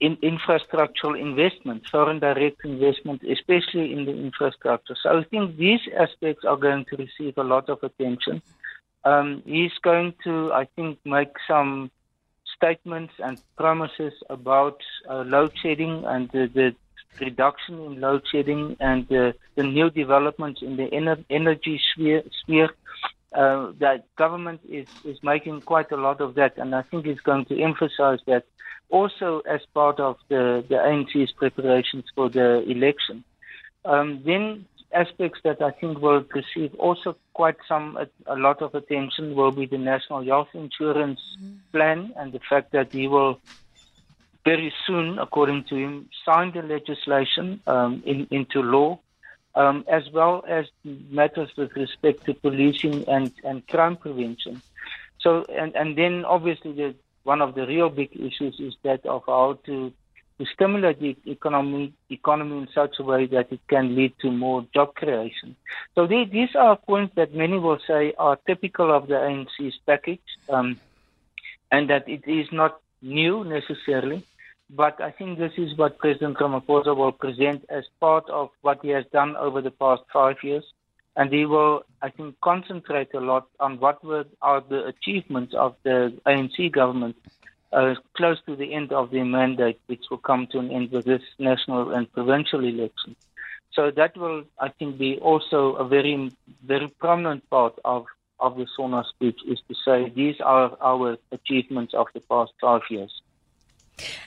in 0.00 0.16
infrastructural 0.16 1.20
investment, 1.20 1.86
foreign 1.86 2.18
direct 2.18 2.64
investment, 2.64 3.22
especially 3.22 3.92
in 3.92 4.06
the 4.06 4.16
infrastructure. 4.16 4.96
So 5.02 5.18
I 5.18 5.24
think 5.24 5.58
these 5.58 5.80
aspects 5.98 6.44
are 6.44 6.56
going 6.56 6.86
to 6.86 6.96
receive 6.96 7.36
a 7.36 7.44
lot 7.44 7.68
of 7.68 7.82
attention. 7.82 8.40
Um, 9.04 9.42
he's 9.44 9.76
going 9.82 10.14
to, 10.24 10.52
I 10.52 10.66
think, 10.76 10.98
make 11.04 11.32
some 11.46 11.90
statements 12.60 13.12
and 13.18 13.38
promises 13.56 14.12
about 14.28 14.78
uh, 15.08 15.22
load 15.22 15.52
shedding 15.62 16.04
and 16.06 16.30
the, 16.32 16.50
the, 16.54 16.74
reduction 17.20 17.74
in 17.84 18.00
load 18.00 18.22
shedding 18.32 18.74
and 18.80 19.06
the, 19.08 19.34
the 19.54 19.62
new 19.62 19.90
developments 19.90 20.62
in 20.62 20.76
the 20.78 20.84
ener- 20.84 21.22
energy 21.28 21.78
sphere. 21.92 22.22
sphere 22.42 22.70
uh, 23.36 23.72
that 23.78 24.04
government 24.16 24.60
is, 24.68 24.86
is 25.04 25.18
making 25.22 25.60
quite 25.60 25.92
a 25.92 25.96
lot 25.96 26.20
of 26.20 26.34
that, 26.34 26.56
and 26.56 26.74
I 26.74 26.82
think 26.82 27.06
it's 27.06 27.20
going 27.20 27.44
to 27.46 27.62
emphasize 27.62 28.18
that 28.26 28.44
also 28.88 29.42
as 29.48 29.60
part 29.72 30.00
of 30.00 30.16
the, 30.28 30.64
the 30.68 30.74
ANC's 30.74 31.30
preparations 31.32 32.04
for 32.14 32.28
the 32.28 32.64
election. 32.68 33.22
Um, 33.84 34.22
then 34.26 34.66
aspects 34.92 35.40
that 35.44 35.62
I 35.62 35.70
think 35.70 36.00
will 36.00 36.24
receive 36.34 36.74
also 36.74 37.16
quite 37.32 37.56
some 37.68 37.98
a, 38.26 38.36
lot 38.36 38.60
of 38.62 38.74
attention 38.74 39.34
will 39.34 39.52
be 39.52 39.66
the 39.66 39.78
national 39.78 40.24
health 40.24 40.48
insurance 40.54 41.20
mm-hmm. 41.40 41.56
plan 41.72 42.12
and 42.16 42.32
the 42.32 42.40
fact 42.40 42.72
that 42.72 42.92
he 42.92 43.06
will 43.06 43.40
very 44.44 44.72
soon, 44.86 45.18
according 45.18 45.64
to 45.64 45.76
him, 45.76 46.08
sign 46.24 46.52
the 46.52 46.62
legislation 46.62 47.60
um, 47.66 48.02
in, 48.06 48.26
into 48.30 48.62
law, 48.62 48.98
um, 49.54 49.84
as 49.86 50.10
well 50.12 50.44
as 50.48 50.66
matters 50.84 51.50
with 51.56 51.74
respect 51.76 52.24
to 52.24 52.34
policing 52.34 53.06
and, 53.08 53.32
and 53.44 53.66
crime 53.68 53.96
prevention. 53.96 54.62
So, 55.20 55.44
and, 55.44 55.76
and 55.76 55.96
then 55.96 56.24
obviously 56.24 56.72
the, 56.72 56.94
one 57.24 57.42
of 57.42 57.54
the 57.54 57.66
real 57.66 57.90
big 57.90 58.16
issues 58.18 58.58
is 58.58 58.74
that 58.82 59.04
of 59.04 59.24
how 59.26 59.58
to 59.66 59.92
to 60.40 60.46
stimulate 60.54 60.98
the 61.00 61.14
economy, 61.30 61.92
economy 62.08 62.56
in 62.56 62.68
such 62.74 62.94
a 62.98 63.02
way 63.02 63.26
that 63.26 63.52
it 63.52 63.60
can 63.68 63.94
lead 63.94 64.14
to 64.22 64.30
more 64.30 64.66
job 64.72 64.94
creation. 64.94 65.54
So 65.94 66.06
they, 66.06 66.24
these 66.24 66.48
are 66.54 66.76
points 66.76 67.14
that 67.16 67.34
many 67.34 67.58
will 67.58 67.78
say 67.86 68.14
are 68.16 68.38
typical 68.46 68.90
of 68.90 69.06
the 69.08 69.16
ANC's 69.16 69.78
package, 69.86 70.22
um, 70.48 70.80
and 71.70 71.90
that 71.90 72.08
it 72.08 72.26
is 72.26 72.46
not 72.52 72.80
new 73.02 73.44
necessarily. 73.44 74.24
But 74.70 74.98
I 75.02 75.10
think 75.10 75.38
this 75.38 75.52
is 75.58 75.76
what 75.76 75.98
President 75.98 76.38
Ramaphosa 76.38 76.96
will 76.96 77.12
present 77.12 77.66
as 77.68 77.84
part 78.00 78.24
of 78.30 78.48
what 78.62 78.78
he 78.80 78.88
has 78.90 79.04
done 79.12 79.36
over 79.36 79.60
the 79.60 79.72
past 79.72 80.02
five 80.10 80.36
years. 80.42 80.64
And 81.16 81.30
he 81.30 81.44
will, 81.44 81.82
I 82.00 82.08
think, 82.08 82.40
concentrate 82.40 83.12
a 83.12 83.20
lot 83.20 83.48
on 83.58 83.78
what 83.78 84.02
were, 84.02 84.24
are 84.40 84.62
the 84.66 84.86
achievements 84.86 85.52
of 85.54 85.74
the 85.82 86.16
ANC 86.24 86.72
government 86.72 87.16
uh, 87.72 87.94
close 88.16 88.38
to 88.46 88.56
the 88.56 88.74
end 88.74 88.92
of 88.92 89.10
their 89.10 89.24
mandate, 89.24 89.80
which 89.86 90.04
will 90.10 90.18
come 90.18 90.46
to 90.52 90.58
an 90.58 90.70
end 90.70 90.90
with 90.92 91.04
this 91.04 91.22
national 91.38 91.92
and 91.92 92.12
provincial 92.12 92.64
election. 92.64 93.16
So 93.72 93.90
that 93.96 94.16
will, 94.16 94.44
I 94.58 94.70
think, 94.70 94.98
be 94.98 95.18
also 95.18 95.74
a 95.76 95.86
very, 95.86 96.32
very 96.64 96.88
prominent 96.98 97.48
part 97.50 97.78
of, 97.84 98.06
of 98.40 98.56
the 98.56 98.66
SONA 98.76 99.04
speech 99.14 99.38
is 99.46 99.60
to 99.68 99.74
say 99.84 100.12
these 100.14 100.36
are 100.44 100.76
our 100.80 101.16
achievements 101.30 101.94
of 101.94 102.06
the 102.12 102.20
past 102.20 102.52
five 102.60 102.82
years. 102.90 103.12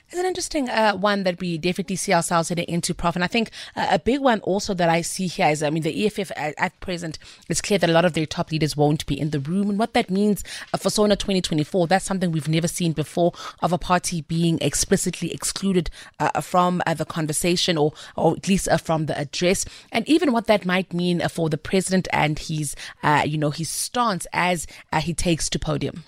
It's 0.08 0.20
an 0.20 0.26
interesting 0.26 0.68
uh, 0.68 0.94
one 0.94 1.24
that 1.24 1.40
we 1.40 1.58
definitely 1.58 1.96
see 1.96 2.12
ourselves 2.12 2.48
heading 2.48 2.66
into, 2.66 2.94
Prof. 2.94 3.16
And 3.16 3.24
I 3.24 3.26
think 3.26 3.50
uh, 3.74 3.88
a 3.90 3.98
big 3.98 4.20
one 4.20 4.40
also 4.40 4.72
that 4.74 4.88
I 4.88 5.00
see 5.00 5.26
here 5.26 5.48
is, 5.48 5.62
I 5.62 5.70
mean, 5.70 5.82
the 5.82 6.06
EFF 6.06 6.30
at, 6.36 6.54
at, 6.56 6.78
present, 6.80 7.18
it's 7.48 7.60
clear 7.60 7.78
that 7.78 7.90
a 7.90 7.92
lot 7.92 8.04
of 8.04 8.12
their 8.12 8.26
top 8.26 8.52
leaders 8.52 8.76
won't 8.76 9.04
be 9.06 9.18
in 9.18 9.30
the 9.30 9.40
room. 9.40 9.70
And 9.70 9.78
what 9.78 9.94
that 9.94 10.10
means 10.10 10.44
uh, 10.72 10.78
for 10.78 10.90
SONA 10.90 11.16
2024, 11.16 11.86
that's 11.88 12.04
something 12.04 12.30
we've 12.30 12.48
never 12.48 12.68
seen 12.68 12.92
before 12.92 13.32
of 13.60 13.72
a 13.72 13.78
party 13.78 14.22
being 14.22 14.58
explicitly 14.60 15.32
excluded 15.32 15.90
uh, 16.20 16.40
from 16.40 16.80
uh, 16.86 16.94
the 16.94 17.04
conversation 17.04 17.76
or, 17.76 17.92
or 18.16 18.36
at 18.36 18.48
least 18.48 18.68
uh, 18.68 18.76
from 18.76 19.06
the 19.06 19.18
address. 19.18 19.64
And 19.90 20.08
even 20.08 20.32
what 20.32 20.46
that 20.46 20.64
might 20.64 20.92
mean 20.92 21.26
for 21.28 21.48
the 21.48 21.58
president 21.58 22.06
and 22.12 22.38
his, 22.38 22.76
you 23.24 23.38
know, 23.38 23.50
his 23.50 23.68
stance 23.68 24.26
as 24.32 24.66
he 25.02 25.12
takes 25.12 25.48
to 25.50 25.58
podium. 25.58 26.04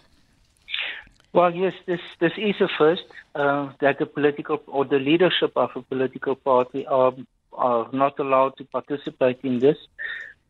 Well, 1.36 1.54
yes, 1.54 1.74
this 1.84 2.00
this 2.18 2.32
is 2.38 2.54
a 2.62 2.68
first 2.78 3.02
uh, 3.36 3.72
that 3.80 3.98
the 3.98 4.06
political 4.06 4.62
or 4.66 4.84
the 4.84 4.98
leadership 4.98 5.52
of 5.56 5.70
a 5.76 5.82
political 5.82 6.34
party 6.34 6.86
are 6.86 7.12
are 7.52 7.88
not 7.92 8.18
allowed 8.18 8.56
to 8.56 8.64
participate 8.64 9.38
in 9.42 9.58
this. 9.58 9.76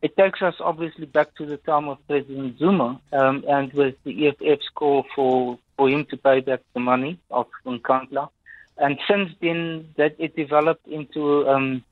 It 0.01 0.15
takes 0.15 0.41
us 0.41 0.55
obviously 0.59 1.05
back 1.05 1.35
to 1.35 1.45
the 1.45 1.57
time 1.57 1.87
of 1.89 1.97
President 2.07 2.57
Zuma, 2.59 3.01
um, 3.11 3.43
and 3.47 3.73
with 3.73 3.95
the 4.03 4.27
EFF's 4.27 4.69
call 4.73 5.05
for 5.15 5.59
for 5.75 5.89
him 5.89 6.05
to 6.05 6.17
pay 6.17 6.39
back 6.39 6.61
the 6.73 6.79
money 6.79 7.19
of 7.29 7.47
Nkandla, 7.65 8.29
and 8.77 8.97
since 9.09 9.31
then 9.41 9.89
that 9.97 10.15
it 10.17 10.35
developed 10.35 10.87
into 10.87 11.47
um, 11.47 11.83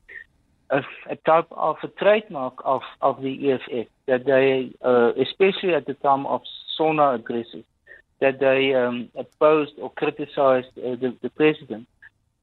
a, 0.70 0.82
a, 1.10 1.16
type 1.18 1.48
of 1.52 1.78
a 1.84 1.88
trademark 1.88 2.54
of, 2.64 2.82
of 3.02 3.22
the 3.22 3.52
EFF 3.52 3.88
that 4.08 4.26
they, 4.26 4.72
uh, 4.84 5.12
especially 5.22 5.74
at 5.74 5.86
the 5.86 5.94
time 5.94 6.26
of 6.26 6.42
SONA 6.76 7.16
addresses, 7.16 7.64
that 8.20 8.40
they 8.40 8.74
um, 8.74 9.10
opposed 9.16 9.74
or 9.80 9.92
criticized 9.92 10.68
uh, 10.78 10.96
the, 10.96 11.16
the, 11.22 11.30
president. 11.30 11.88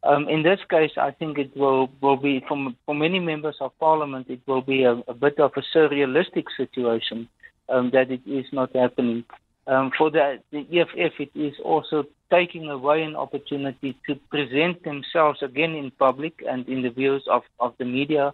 Um, 0.02 0.29
in 0.29 0.43
this 0.43 0.61
case, 0.69 0.93
I 0.97 1.12
think 1.12 1.38
it 1.38 1.57
will, 1.57 1.91
will 2.00 2.17
be, 2.17 2.45
from, 2.47 2.76
for 2.85 2.95
many 2.95 3.21
members 3.21 3.57
of 3.61 3.79
parliament, 3.79 4.26
it 4.29 4.41
will 4.47 4.62
be 4.62 4.85
a, 4.85 4.93
a 5.09 5.14
bit 5.14 5.38
of 5.38 5.52
a 5.57 5.62
surrealistic 5.75 6.47
situation 6.57 7.29
um, 7.69 7.91
that 7.93 8.11
it 8.11 8.21
is 8.26 8.47
not 8.52 8.75
happening. 8.75 9.25
Um, 9.67 9.93
for 9.97 10.11
the, 10.11 10.41
the 10.50 10.67
EFF, 10.81 11.21
it 11.21 11.31
is 11.35 11.55
also 11.64 12.05
taking 12.31 12.69
away 12.69 13.02
an 13.02 13.14
opportunity 13.14 13.97
to 14.09 14.17
present 14.29 14.83
themselves 14.83 15.43
again 15.43 15.75
in 15.75 15.93
public 15.93 16.43
and 16.49 16.69
in 16.69 16.83
the 16.83 16.91
views 16.91 17.25
of, 17.31 17.43
of 17.61 17.75
the 17.79 17.85
media 17.85 18.33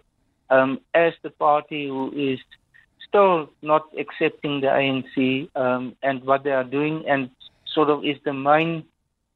um, 0.49 0.79
as 0.93 1.13
the 1.21 1.29
party 1.29 1.87
who 1.87 2.11
is 2.15 2.39
still 3.07 3.49
not 3.61 3.87
accepting 3.97 4.61
the 4.61 4.67
ANC 4.67 5.49
um, 5.55 5.95
and 6.03 6.23
what 6.23 6.43
they 6.43 6.51
are 6.51 6.63
doing, 6.63 7.05
and 7.07 7.29
sort 7.65 7.89
of 7.89 8.05
is 8.05 8.17
the 8.23 8.33
main 8.33 8.85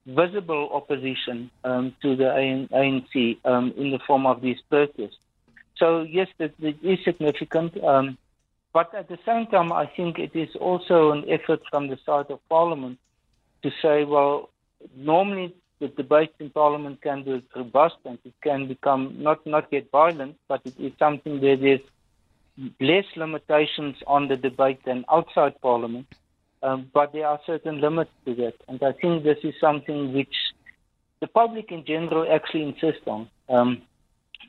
visible 0.05 0.69
opposition 0.73 1.49
um, 1.63 1.95
to 2.01 2.15
the 2.15 2.25
ANC 2.25 3.37
um, 3.45 3.73
in 3.77 3.91
the 3.91 3.99
form 3.99 4.25
of 4.25 4.41
these 4.41 4.59
protests. 4.69 5.17
So 5.77 6.01
yes, 6.01 6.27
it, 6.39 6.53
it 6.59 6.77
is 6.83 7.03
significant, 7.03 7.81
um, 7.83 8.17
but 8.73 8.93
at 8.93 9.07
the 9.07 9.19
same 9.25 9.47
time, 9.47 9.71
I 9.71 9.85
think 9.85 10.19
it 10.19 10.35
is 10.35 10.55
also 10.55 11.11
an 11.11 11.25
effort 11.29 11.61
from 11.69 11.87
the 11.87 11.97
side 12.05 12.25
of 12.29 12.39
Parliament 12.49 12.99
to 13.61 13.71
say, 13.81 14.03
well, 14.03 14.49
normally 14.95 15.55
the 15.79 15.87
debate 15.89 16.33
in 16.39 16.49
Parliament 16.49 17.01
can 17.01 17.23
be 17.23 17.43
robust 17.55 17.97
and 18.05 18.17
it 18.25 18.33
can 18.41 18.67
become 18.67 19.15
not 19.19 19.45
not 19.45 19.69
get 19.71 19.91
violent, 19.91 20.37
but 20.47 20.61
it 20.65 20.79
is 20.79 20.93
something 20.97 21.41
where 21.41 21.57
there's 21.57 21.81
less 22.79 23.05
limitations 23.15 23.95
on 24.07 24.27
the 24.27 24.37
debate 24.37 24.83
than 24.85 25.05
outside 25.11 25.59
Parliament, 25.61 26.07
um, 26.61 26.89
but 26.93 27.13
there 27.13 27.27
are 27.27 27.39
certain 27.45 27.81
limits 27.81 28.11
to 28.25 28.35
that. 28.35 28.55
And 28.67 28.81
I 28.83 28.91
think 28.93 29.23
this 29.23 29.39
is 29.43 29.53
something 29.59 30.13
which 30.13 30.35
the 31.19 31.27
public 31.27 31.71
in 31.71 31.85
general 31.85 32.31
actually 32.31 32.63
insist 32.63 33.07
on. 33.07 33.29
Um, 33.49 33.81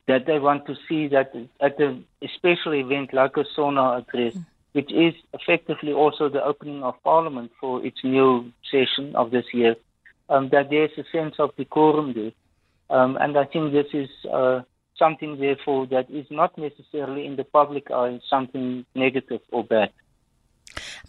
that 0.06 0.26
they 0.26 0.38
want 0.38 0.66
to 0.66 0.74
see 0.88 1.08
that 1.08 1.32
at 1.60 1.80
a 1.80 1.98
special 2.34 2.74
event 2.74 3.14
like 3.14 3.36
a 3.36 3.44
SONA 3.56 3.98
address, 3.98 4.36
which 4.72 4.92
is 4.92 5.14
effectively 5.32 5.92
also 5.92 6.28
the 6.28 6.44
opening 6.44 6.82
of 6.82 7.02
Parliament 7.02 7.50
for 7.60 7.84
its 7.84 7.98
new 8.04 8.52
session 8.70 9.16
of 9.16 9.30
this 9.30 9.46
year, 9.52 9.76
um, 10.28 10.50
that 10.50 10.70
there's 10.70 10.90
a 10.98 11.04
sense 11.10 11.36
of 11.38 11.56
decorum 11.56 12.12
there. 12.12 12.32
Um, 12.90 13.16
and 13.16 13.36
I 13.38 13.44
think 13.44 13.72
this 13.72 13.86
is 13.94 14.10
uh, 14.30 14.60
something, 14.98 15.38
therefore, 15.38 15.86
that 15.88 16.10
is 16.10 16.26
not 16.30 16.56
necessarily 16.58 17.26
in 17.26 17.36
the 17.36 17.44
public 17.44 17.90
eye 17.90 18.20
something 18.28 18.84
negative 18.94 19.40
or 19.50 19.64
bad. 19.64 19.90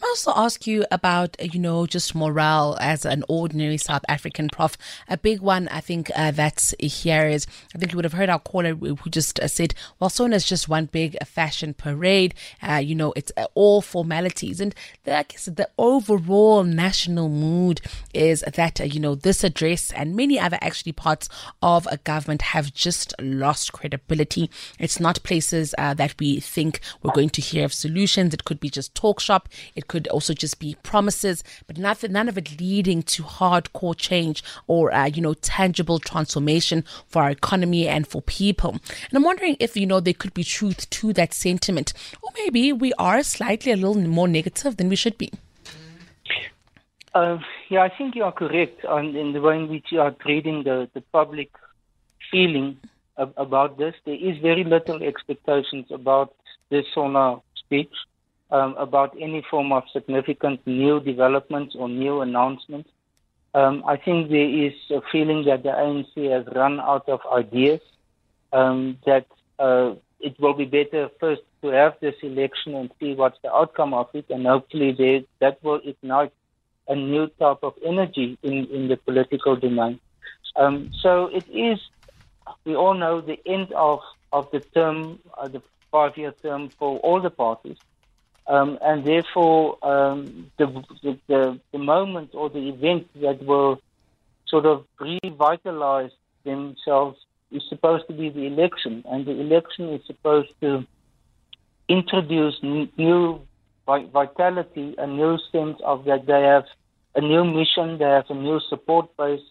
I 0.01 0.07
also 0.07 0.33
ask 0.35 0.67
you 0.67 0.85
about, 0.91 1.37
you 1.53 1.59
know, 1.59 1.85
just 1.85 2.13
morale 2.13 2.77
as 2.81 3.05
an 3.05 3.23
ordinary 3.29 3.77
South 3.77 4.03
African 4.09 4.49
prof. 4.49 4.77
A 5.07 5.17
big 5.17 5.39
one, 5.39 5.69
I 5.69 5.79
think, 5.79 6.11
uh, 6.15 6.31
that's 6.31 6.75
here 6.79 7.27
is, 7.27 7.47
I 7.73 7.77
think 7.77 7.91
you 7.91 7.95
would 7.95 8.05
have 8.05 8.13
heard 8.13 8.29
our 8.29 8.39
caller 8.39 8.75
who 8.75 9.09
just 9.09 9.39
uh, 9.39 9.47
said, 9.47 9.73
well, 9.99 10.09
SONA 10.09 10.35
is 10.35 10.45
just 10.45 10.67
one 10.67 10.85
big 10.85 11.15
fashion 11.25 11.73
parade. 11.73 12.33
Uh, 12.61 12.75
you 12.75 12.93
know, 12.93 13.13
it's 13.15 13.31
uh, 13.37 13.47
all 13.55 13.81
formalities. 13.81 14.59
And 14.59 14.75
the, 15.05 15.17
I 15.17 15.23
guess 15.23 15.45
the 15.45 15.69
overall 15.77 16.65
national 16.65 17.29
mood 17.29 17.79
is 18.13 18.41
that, 18.41 18.81
uh, 18.81 18.83
you 18.83 18.99
know, 18.99 19.15
this 19.15 19.45
address 19.45 19.91
and 19.93 20.15
many 20.15 20.37
other 20.37 20.57
actually 20.61 20.91
parts 20.91 21.29
of 21.61 21.87
a 21.89 21.97
government 21.97 22.41
have 22.41 22.73
just 22.73 23.13
lost 23.19 23.71
credibility. 23.71 24.49
It's 24.77 24.99
not 24.99 25.23
places 25.23 25.73
uh, 25.77 25.93
that 25.93 26.15
we 26.19 26.41
think 26.41 26.81
we're 27.01 27.13
going 27.13 27.29
to 27.29 27.41
hear 27.41 27.63
of 27.63 27.73
solutions. 27.73 28.33
It 28.33 28.43
could 28.43 28.59
be 28.59 28.69
just 28.69 28.93
talk 28.93 29.21
shop. 29.21 29.47
It 29.73 29.84
could 29.87 30.07
also 30.07 30.33
just 30.33 30.59
be 30.59 30.75
promises, 30.83 31.43
but 31.67 31.77
nothing, 31.77 32.11
none 32.11 32.29
of 32.29 32.37
it 32.37 32.59
leading 32.59 33.03
to 33.03 33.23
hardcore 33.23 33.95
change 33.95 34.43
or, 34.67 34.93
uh, 34.93 35.05
you 35.05 35.21
know, 35.21 35.33
tangible 35.33 35.99
transformation 35.99 36.83
for 37.07 37.23
our 37.23 37.29
economy 37.29 37.87
and 37.87 38.07
for 38.07 38.21
people. 38.21 38.71
And 38.71 39.13
I'm 39.13 39.23
wondering 39.23 39.57
if, 39.59 39.75
you 39.75 39.85
know, 39.85 39.99
there 39.99 40.13
could 40.13 40.33
be 40.33 40.43
truth 40.43 40.89
to 40.89 41.13
that 41.13 41.33
sentiment, 41.33 41.93
or 42.21 42.29
maybe 42.37 42.73
we 42.73 42.93
are 42.99 43.23
slightly 43.23 43.71
a 43.71 43.75
little 43.75 43.95
more 43.95 44.27
negative 44.27 44.77
than 44.77 44.89
we 44.89 44.95
should 44.95 45.17
be. 45.17 45.31
Uh, 47.13 47.37
yeah, 47.69 47.81
I 47.81 47.89
think 47.97 48.15
you 48.15 48.23
are 48.23 48.31
correct 48.33 48.83
on, 48.83 49.15
in 49.15 49.31
the 49.31 49.39
way 49.39 49.55
in 49.55 49.69
which 49.69 49.85
you 49.89 50.01
are 50.01 50.11
treating 50.11 50.63
the, 50.63 50.89
the 50.93 51.01
public 51.01 51.49
feeling 52.29 52.77
about 53.17 53.77
this. 53.77 53.95
There 54.05 54.15
is 54.15 54.37
very 54.39 54.65
little 54.65 55.01
expectations 55.01 55.85
about 55.89 56.35
this 56.69 56.85
SONA 56.93 57.37
speech 57.55 57.93
um, 58.55 58.75
about 58.77 59.11
any 59.19 59.41
form 59.51 59.73
of 59.73 59.83
significant 59.91 60.65
new 60.65 60.99
developments 61.01 61.75
or 61.77 61.89
new 61.89 62.21
announcements. 62.21 62.89
Um, 63.53 63.83
I 63.85 63.97
think 63.97 64.29
there 64.29 64.49
is 64.65 64.73
a 64.91 65.01
feeling 65.11 65.45
that 65.45 65.63
the 65.63 65.69
ANC 65.69 66.13
has 66.31 66.45
run 66.55 66.79
out 66.79 67.07
of 67.09 67.19
ideas, 67.41 67.81
um, 68.53 68.97
that 69.05 69.25
uh, 69.59 69.95
it 70.19 70.39
will 70.39 70.53
be 70.53 70.65
better 70.65 71.09
first 71.19 71.41
to 71.61 71.67
have 71.69 71.93
this 71.99 72.15
election 72.21 72.75
and 72.75 72.89
see 72.99 73.13
what's 73.13 73.39
the 73.43 73.53
outcome 73.53 73.93
of 73.93 74.07
it, 74.13 74.25
and 74.29 74.45
hopefully 74.45 74.91
they, 74.93 75.25
that 75.39 75.61
will 75.61 75.81
ignite 75.83 76.31
a 76.87 76.95
new 76.95 77.27
type 77.39 77.61
of 77.63 77.73
energy 77.85 78.37
in, 78.41 78.65
in 78.67 78.87
the 78.87 78.97
political 78.97 79.55
domain. 79.55 79.99
Um, 80.55 80.91
so 81.01 81.27
it 81.27 81.47
is, 81.49 81.79
we 82.63 82.75
all 82.75 82.93
know, 82.93 83.19
the 83.19 83.39
end 83.45 83.73
of, 83.73 83.99
of 84.31 84.49
the 84.51 84.61
term, 84.61 85.19
uh, 85.37 85.49
the 85.49 85.61
five 85.91 86.17
year 86.17 86.33
term 86.41 86.69
for 86.69 86.99
all 86.99 87.19
the 87.19 87.29
parties. 87.29 87.77
Um, 88.47 88.77
and 88.81 89.05
therefore, 89.05 89.77
um, 89.83 90.51
the, 90.57 90.67
the, 91.27 91.59
the, 91.71 91.77
moment 91.79 92.31
or 92.33 92.49
the 92.49 92.69
event 92.69 93.07
that 93.21 93.43
will 93.43 93.81
sort 94.47 94.67
of 94.67 94.85
revitalize 94.99 96.11
themselves 96.43 97.17
is 97.51 97.63
supposed 97.67 98.07
to 98.07 98.13
be 98.13 98.29
the 98.29 98.45
election. 98.45 99.03
And 99.09 99.25
the 99.25 99.31
election 99.31 99.89
is 99.89 100.01
supposed 100.05 100.49
to 100.61 100.85
introduce 101.89 102.61
new 102.61 103.41
vitality, 103.87 104.95
a 104.97 105.07
new 105.07 105.37
sense 105.51 105.79
of 105.83 106.05
that 106.05 106.25
they 106.27 106.41
have 106.41 106.65
a 107.15 107.21
new 107.21 107.43
mission, 107.43 107.97
they 107.97 108.05
have 108.05 108.29
a 108.29 108.35
new 108.35 108.59
support 108.69 109.15
base 109.17 109.41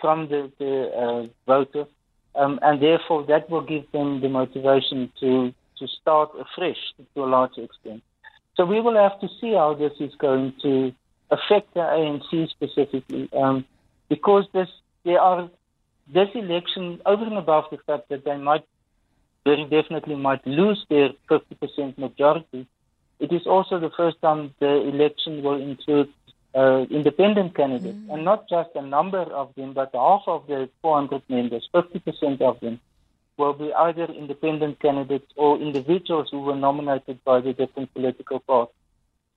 from 0.00 0.28
the, 0.28 0.52
the 0.58 0.90
uh, 0.92 1.26
voters. 1.46 1.88
Um, 2.34 2.58
and 2.62 2.82
therefore, 2.82 3.24
that 3.26 3.48
will 3.48 3.62
give 3.62 3.90
them 3.92 4.20
the 4.20 4.28
motivation 4.28 5.10
to, 5.20 5.54
to 5.78 5.88
start 6.00 6.30
afresh 6.38 6.76
to 7.14 7.24
a 7.24 7.26
large 7.26 7.56
extent. 7.56 8.02
So 8.56 8.64
we 8.64 8.80
will 8.80 8.96
have 8.96 9.20
to 9.20 9.28
see 9.40 9.52
how 9.52 9.74
this 9.74 9.92
is 10.00 10.14
going 10.16 10.54
to 10.62 10.92
affect 11.30 11.74
the 11.74 11.80
ANC 11.80 12.48
specifically, 12.50 13.28
um, 13.32 13.64
because 14.08 14.44
this 14.52 14.68
there 15.04 15.20
are 15.20 15.50
this 16.12 16.28
election 16.34 17.00
over 17.04 17.24
and 17.24 17.36
above 17.36 17.64
the 17.70 17.78
fact 17.86 18.08
that 18.08 18.24
they 18.24 18.36
might 18.36 18.64
very 19.44 19.64
definitely 19.64 20.16
might 20.16 20.44
lose 20.46 20.84
their 20.88 21.10
50% 21.30 21.98
majority. 21.98 22.66
It 23.20 23.32
is 23.32 23.46
also 23.46 23.78
the 23.78 23.90
first 23.96 24.20
time 24.20 24.54
the 24.58 24.72
election 24.92 25.42
will 25.42 25.60
include 25.60 26.08
uh, 26.54 26.86
independent 26.90 27.54
candidates, 27.54 27.98
mm. 27.98 28.12
and 28.12 28.24
not 28.24 28.48
just 28.48 28.70
a 28.74 28.82
number 28.82 29.22
of 29.40 29.54
them, 29.56 29.72
but 29.72 29.90
half 29.94 30.22
of 30.26 30.46
the 30.46 30.68
400 30.82 31.22
members, 31.28 31.68
50% 31.74 32.40
of 32.40 32.58
them, 32.60 32.80
will 33.36 33.52
be 33.52 33.72
either 33.72 34.04
independent 34.04 34.80
candidates 34.80 35.30
or 35.36 35.58
individuals 35.58 36.28
who 36.30 36.40
were 36.40 36.56
nominated 36.56 37.22
by 37.24 37.40
the 37.40 37.52
different 37.52 37.92
political 37.92 38.40
parties. 38.40 38.74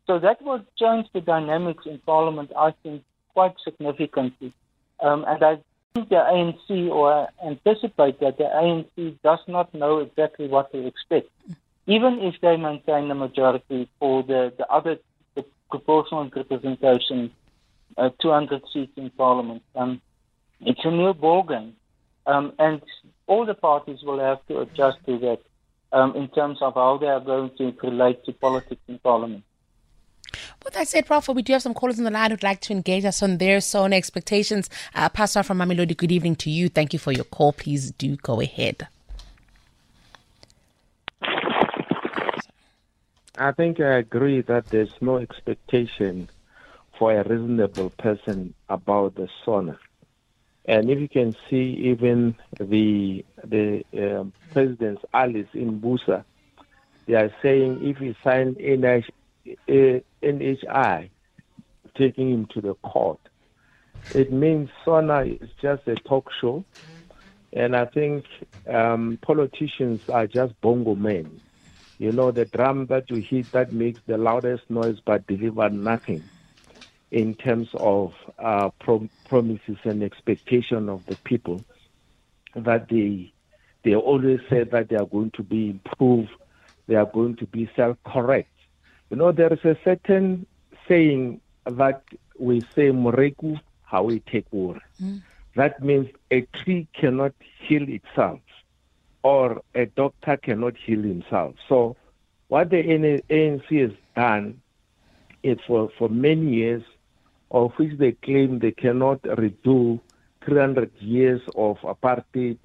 So 0.08 0.18
that 0.20 0.42
will 0.42 0.64
change 0.78 1.08
the 1.14 1.22
dynamics 1.22 1.86
in 1.86 2.00
Parliament, 2.00 2.52
I 2.58 2.74
think, 2.82 3.04
quite 3.34 3.56
significantly. 3.64 4.54
Um, 5.02 5.24
and 5.28 5.44
I 5.44 5.60
think 5.94 6.10
the 6.10 6.16
ANC 6.16 6.90
or 6.90 7.28
anticipate 7.46 8.20
that 8.20 8.38
the 8.38 8.46
ANC 8.46 9.18
does 9.24 9.40
not 9.48 9.74
know 9.74 10.00
exactly 10.00 10.48
what 10.48 10.72
to 10.72 10.86
expect, 10.86 11.30
even 11.86 12.20
if 12.20 12.36
they 12.42 12.58
maintain 12.58 13.08
the 13.08 13.16
majority 13.16 13.90
for 14.00 14.24
the, 14.24 14.54
the 14.58 14.68
other 14.68 14.98
the 15.36 15.46
proportional 15.70 16.30
representation, 16.36 17.32
uh, 17.98 18.10
200 18.20 18.64
seats 18.74 18.92
in 18.96 19.10
Parliament. 19.12 19.62
Um, 19.76 20.02
it's 20.62 20.82
a 20.84 20.92
new 20.92 21.14
ballgame. 21.14 21.74
Um, 22.26 22.54
and 22.60 22.82
all 23.28 23.46
the 23.46 23.54
parties 23.54 24.00
will 24.04 24.20
have 24.20 24.46
to 24.48 24.60
adjust 24.60 24.98
to 25.06 25.18
that 25.20 25.40
um, 25.92 26.16
in 26.16 26.28
terms 26.30 26.60
of 26.62 26.76
how 26.76 26.98
they 26.98 27.08
are 27.08 27.20
going 27.20 27.52
to 27.58 27.74
relate 27.84 28.24
to 28.26 28.34
politics 28.34 28.82
in 28.88 29.00
Parliament. 29.00 29.44
With 30.64 30.74
that 30.74 30.88
said, 30.88 31.06
Prof, 31.06 31.30
we 31.30 31.42
do 31.42 31.54
have 31.54 31.62
some 31.62 31.74
callers 31.74 31.98
on 31.98 32.06
the 32.06 32.12
line 32.12 32.32
who'd 32.32 32.44
like 32.44 32.60
to 32.62 32.74
engage 32.74 33.06
us 33.06 33.24
on 33.24 33.38
their 33.38 33.62
SONA 33.62 33.96
expectations. 33.96 34.70
Uh, 34.94 35.10
Pastor 35.10 35.42
from 35.42 35.60
Mamelodi, 35.60 35.96
good 35.96 36.12
evening 36.12 36.36
to 36.38 36.50
you. 36.50 36.70
Thank 36.70 36.94
you 36.94 37.00
for 37.00 37.12
your 37.12 37.24
call. 37.24 37.54
Please 37.54 37.92
do 37.92 38.18
go 38.18 38.42
ahead. 38.42 38.88
I 43.38 43.54
think 43.54 43.80
I 43.80 43.98
agree 43.98 44.42
that 44.42 44.66
there's 44.66 44.94
no 45.00 45.18
expectation 45.18 46.30
for 46.98 47.14
a 47.14 47.24
reasonable 47.24 47.92
person 47.92 48.54
about 48.68 49.16
the 49.16 49.30
SONA. 49.46 49.80
And 50.70 50.88
if 50.92 51.00
you 51.00 51.10
can 51.10 51.36
see, 51.50 51.90
even 51.90 52.36
the 52.60 53.26
the 53.44 53.84
um, 53.98 54.34
president's 54.52 55.02
allies 55.16 55.48
in 55.56 55.82
BUSA, 55.82 56.24
they 57.08 57.16
are 57.16 57.34
saying 57.42 57.80
if 57.82 57.98
he 57.98 58.16
sign 58.24 58.54
NH, 58.54 59.10
NHI, 59.68 61.10
taking 61.98 62.30
him 62.30 62.46
to 62.54 62.62
the 62.62 62.76
court, 62.84 63.20
it 64.14 64.32
means 64.32 64.70
SONA 64.86 65.22
is 65.42 65.50
just 65.60 65.88
a 65.88 65.96
talk 65.96 66.30
show. 66.40 66.64
And 67.52 67.76
I 67.76 67.86
think 67.86 68.26
um, 68.72 69.18
politicians 69.24 70.02
are 70.08 70.28
just 70.28 70.54
bongo 70.62 70.94
men. 70.94 71.42
You 71.98 72.12
know, 72.12 72.30
the 72.30 72.46
drum 72.46 72.86
that 72.92 73.10
you 73.10 73.24
hit 73.28 73.52
that 73.54 73.74
makes 73.74 74.02
the 74.06 74.20
loudest 74.20 74.70
noise 74.70 75.00
but 75.04 75.26
deliver 75.26 75.68
nothing 75.72 76.30
in 77.12 77.34
terms 77.36 77.68
of 77.74 78.14
uh, 78.38 78.70
pro- 78.80 79.10
promises 79.28 79.78
and 79.84 80.04
expectation 80.04 80.90
of 80.90 81.04
the 81.08 81.16
people 81.26 81.64
that 82.56 82.88
they 82.90 83.32
they 83.84 83.96
always 83.96 84.40
say 84.50 84.64
that 84.64 84.90
they 84.90 84.96
are 84.96 85.06
going 85.06 85.32
to 85.32 85.44
be 85.44 85.70
improved, 85.70 86.30
they 86.88 86.96
are 86.96 87.06
going 87.06 87.36
to 87.38 87.46
be 87.46 87.70
self-correct. 87.78 88.52
You 89.10 89.16
know, 89.16 89.32
there 89.32 89.54
is 89.54 89.64
a 89.64 89.78
certain 89.86 90.46
saying 90.88 91.40
that 91.66 92.04
we 92.38 92.62
say 92.76 92.90
"Moreku 92.90 93.60
how 93.84 94.04
we 94.04 94.20
take 94.20 94.46
war." 94.52 94.80
Mm. 95.02 95.22
That 95.56 95.82
means 95.82 96.10
a 96.32 96.42
tree 96.54 96.88
cannot 96.94 97.34
heal 97.60 97.88
itself, 97.88 98.42
or 99.24 99.62
a 99.74 99.86
doctor 99.86 100.38
cannot 100.38 100.76
heal 100.78 101.02
himself. 101.02 101.56
So, 101.68 101.96
what 102.50 102.70
the 102.70 102.84
ANC 103.30 103.82
has 103.82 103.98
done 104.16 104.62
is 105.42 105.58
for 105.66 105.90
for 105.98 106.10
many 106.10 106.56
years 106.56 106.84
of 107.52 107.74
which 107.78 107.98
they 107.98 108.12
claim 108.12 108.60
they 108.60 108.72
cannot 108.72 109.22
redo 109.24 110.00
300 110.46 110.92
years 111.00 111.42
of 111.56 111.78
apartheid 111.80 112.58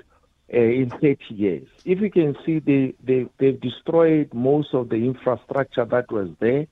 uh, 0.52 0.58
in 0.58 0.90
30 0.90 1.18
years. 1.30 1.68
If 1.84 2.00
you 2.00 2.10
can 2.10 2.36
see, 2.44 2.58
they, 2.58 2.94
they, 3.02 3.26
they've 3.38 3.60
destroyed 3.60 4.32
most 4.32 4.74
of 4.74 4.88
the 4.88 4.96
infrastructure 4.96 5.84
that 5.86 6.10
was 6.12 6.28
there, 6.38 6.66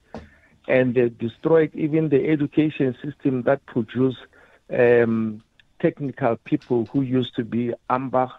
and 0.68 0.94
they 0.94 1.08
destroyed 1.08 1.70
even 1.74 2.08
the 2.08 2.28
education 2.28 2.96
system 3.02 3.42
that 3.42 3.64
produced 3.66 4.18
um, 4.70 5.42
technical 5.80 6.36
people 6.36 6.86
who 6.92 7.02
used 7.02 7.34
to 7.36 7.44
be 7.44 7.72
Ambach. 7.90 8.32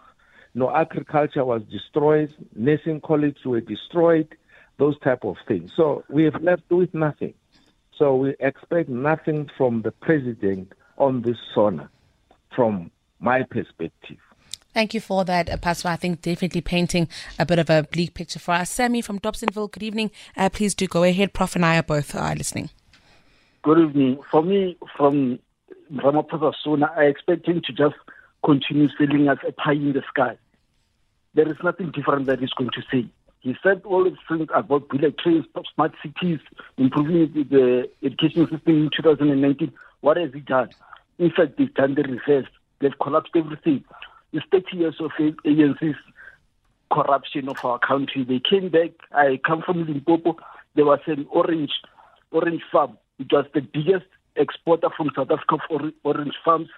No, 0.56 0.74
agriculture 0.74 1.44
was 1.44 1.64
destroyed, 1.64 2.34
nursing 2.56 3.02
colleges 3.02 3.44
were 3.44 3.60
destroyed, 3.60 4.28
those 4.78 4.98
type 5.00 5.26
of 5.26 5.38
things. 5.48 5.72
So 5.76 6.04
we 6.10 6.26
have 6.26 6.42
left 6.42 6.70
with 6.70 6.94
nothing. 6.94 7.34
So 8.04 8.18
we 8.18 8.36
expect 8.42 8.90
nothing 8.90 9.50
from 9.58 9.82
the 9.82 9.92
president 9.92 10.74
on 10.98 11.22
this 11.22 11.38
SONA, 11.56 11.90
from 12.54 12.92
my 13.22 13.44
perspective. 13.44 14.18
Thank 14.74 14.94
you 14.94 15.00
for 15.00 15.24
that, 15.24 15.50
uh, 15.50 15.56
Pastor. 15.56 15.88
I 15.88 15.96
think 15.96 16.22
definitely 16.22 16.60
painting 16.60 17.08
a 17.40 17.46
bit 17.46 17.60
of 17.60 17.70
a 17.70 17.84
bleak 17.84 18.14
picture 18.14 18.40
for 18.40 18.56
us. 18.56 18.70
Sammy 18.70 19.02
from 19.02 19.20
Dobsonville, 19.20 19.72
good 19.72 19.84
evening. 19.84 20.12
Uh, 20.36 20.50
please 20.50 20.76
do 20.76 20.86
go 20.86 21.04
ahead. 21.04 21.32
Prof 21.32 21.56
and 21.56 21.66
I 21.66 21.78
are 21.78 21.84
both 21.84 22.14
uh, 22.14 22.34
listening. 22.38 22.72
Good 23.62 23.80
evening. 23.80 24.20
For 24.30 24.44
me, 24.44 24.76
from 24.98 25.40
Ramaphosa 25.94 26.54
SONA, 26.62 26.92
I 26.98 27.04
expect 27.04 27.48
him 27.48 27.62
to 27.64 27.72
just 27.72 27.96
continue 28.44 28.90
selling 28.98 29.30
us 29.30 29.38
a 29.48 29.54
pie 29.54 29.72
in 29.72 29.94
the 29.94 30.04
sky. 30.10 30.38
There 31.36 31.48
is 31.48 31.56
nothing 31.64 31.92
different 31.92 32.26
that 32.26 32.42
he's 32.42 32.52
going 32.52 32.72
to 32.72 32.82
say. 32.92 33.06
He 33.44 33.56
said 33.62 33.82
all 33.86 34.06
these 34.06 34.14
things 34.28 34.48
about 34.54 34.88
bullet 34.88 35.18
trains, 35.18 35.46
smart 35.76 35.94
cities, 36.02 36.40
improving 36.78 37.32
the 37.50 37.90
education 38.02 38.48
system 38.50 38.84
in 38.84 38.90
2019. 38.96 39.72
What 40.02 40.18
has 40.18 40.32
he 40.34 40.40
done? 40.40 40.70
In 41.20 41.30
fact, 41.30 41.58
they've 41.58 41.74
done 41.74 41.96
the 41.96 42.04
reverse. 42.04 42.50
They've 42.80 42.98
collapsed 43.02 43.34
everything. 43.36 43.84
It's 44.32 44.46
30 44.52 44.78
years 44.78 44.96
of 45.00 45.12
agencies 45.46 45.96
corruption 46.94 47.50
of 47.50 47.58
our 47.64 47.80
country. 47.80 48.24
They 48.24 48.40
came 48.40 48.70
back. 48.70 48.92
I 49.12 49.40
come 49.46 49.62
from 49.62 49.86
Limpopo. 49.86 50.38
There 50.76 50.86
was 50.86 51.00
an 51.08 51.28
orange 51.32 51.72
orange 52.32 52.62
farm. 52.72 52.98
It 53.20 53.32
was 53.32 53.46
the 53.54 53.62
biggest 53.62 54.06
exporter 54.36 54.90
from 54.96 55.12
South 55.16 55.32
Africa 55.32 55.58
for 55.68 55.92
orange 56.04 56.36
farms. 56.46 56.70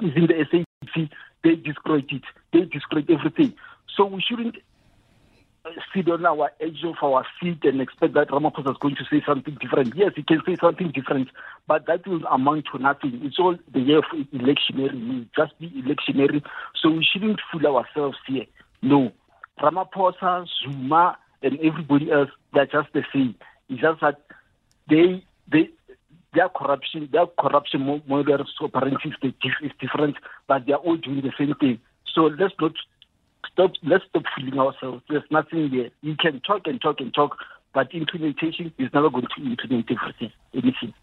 Is 0.00 0.12
in 0.14 0.26
the 0.26 0.34
SADC. 0.34 1.10
They 1.42 1.56
destroyed 1.56 2.08
it. 2.10 2.22
They 2.52 2.60
destroyed 2.60 3.10
everything. 3.10 3.54
So 3.96 4.04
we 4.04 4.22
shouldn't 4.22 4.56
sit 5.94 6.08
on 6.10 6.26
our 6.26 6.50
edge 6.60 6.84
of 6.84 6.96
our 7.02 7.24
seat 7.40 7.64
and 7.64 7.80
expect 7.80 8.14
that 8.14 8.28
Ramaphosa 8.28 8.70
is 8.70 8.76
going 8.80 8.96
to 8.96 9.04
say 9.10 9.22
something 9.26 9.56
different. 9.60 9.94
Yes, 9.96 10.12
he 10.16 10.22
can 10.22 10.42
say 10.46 10.56
something 10.60 10.90
different, 10.90 11.28
but 11.66 11.86
that 11.86 12.06
will 12.06 12.24
amount 12.26 12.66
to 12.72 12.78
nothing. 12.78 13.20
It's 13.22 13.38
all 13.38 13.56
the 13.72 13.80
year 13.80 13.98
of 13.98 14.04
electionary. 14.32 15.22
It 15.22 15.28
just 15.36 15.58
be 15.58 15.68
electionary. 15.70 16.44
So 16.80 16.90
we 16.90 17.04
shouldn't 17.04 17.40
fool 17.50 17.66
ourselves 17.66 18.18
here. 18.26 18.46
No. 18.82 19.12
Ramaphosa, 19.60 20.46
Zuma, 20.62 21.18
and 21.42 21.58
everybody 21.60 22.10
else, 22.12 22.30
they're 22.54 22.66
just 22.66 22.92
the 22.92 23.02
same. 23.12 23.34
It's 23.68 23.80
just 23.80 24.00
that 24.00 24.20
they, 24.88 25.24
they, 25.50 25.70
their 26.34 26.48
corruption, 26.48 27.08
their 27.12 27.26
corruption 27.38 28.02
models 28.06 28.54
operating 28.60 28.98
is 29.22 29.70
different, 29.80 30.16
but 30.46 30.66
they're 30.66 30.76
all 30.76 30.96
doing 30.96 31.22
the 31.22 31.32
same 31.38 31.54
thing. 31.54 31.80
So 32.14 32.22
let's 32.22 32.54
not 32.60 32.72
stop 33.58 33.72
let's 33.82 34.04
stop 34.08 34.22
fooling 34.36 34.58
ourselves. 34.58 35.02
There's 35.08 35.24
nothing 35.30 35.70
there. 35.72 35.90
You 36.00 36.16
can 36.16 36.40
talk 36.40 36.66
and 36.66 36.80
talk 36.80 37.00
and 37.00 37.12
talk, 37.12 37.36
but 37.74 37.92
implementation 37.92 38.72
is 38.78 38.88
never 38.94 39.10
going 39.10 39.26
to 39.36 39.44
implement 39.44 39.90
everything, 39.90 40.32
anything. 40.54 40.94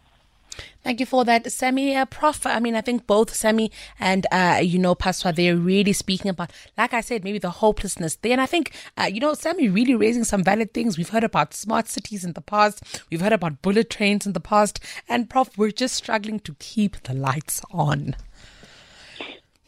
Thank 0.82 1.00
you 1.00 1.06
for 1.06 1.22
that, 1.26 1.52
Sammy. 1.52 1.94
Uh, 1.94 2.06
Prof, 2.06 2.46
I 2.46 2.60
mean, 2.60 2.76
I 2.76 2.80
think 2.80 3.06
both 3.06 3.34
Sammy 3.34 3.70
and, 4.00 4.26
uh, 4.32 4.60
you 4.62 4.78
know, 4.78 4.94
Pastor, 4.94 5.30
they're 5.30 5.56
really 5.56 5.92
speaking 5.92 6.30
about, 6.30 6.50
like 6.78 6.94
I 6.94 7.02
said, 7.02 7.24
maybe 7.24 7.38
the 7.38 7.50
hopelessness 7.50 8.16
there. 8.16 8.32
And 8.32 8.40
I 8.40 8.46
think, 8.46 8.72
uh, 8.96 9.02
you 9.12 9.20
know, 9.20 9.34
Sammy 9.34 9.68
really 9.68 9.94
raising 9.94 10.24
some 10.24 10.42
valid 10.42 10.72
things. 10.72 10.96
We've 10.96 11.10
heard 11.10 11.24
about 11.24 11.52
smart 11.52 11.88
cities 11.88 12.24
in 12.24 12.32
the 12.32 12.40
past. 12.40 13.02
We've 13.10 13.20
heard 13.20 13.34
about 13.34 13.60
bullet 13.60 13.90
trains 13.90 14.24
in 14.24 14.32
the 14.32 14.40
past. 14.40 14.80
And, 15.08 15.28
Prof, 15.28 15.58
we're 15.58 15.72
just 15.72 15.94
struggling 15.94 16.40
to 16.40 16.54
keep 16.58 17.02
the 17.02 17.12
lights 17.12 17.60
on. 17.70 18.16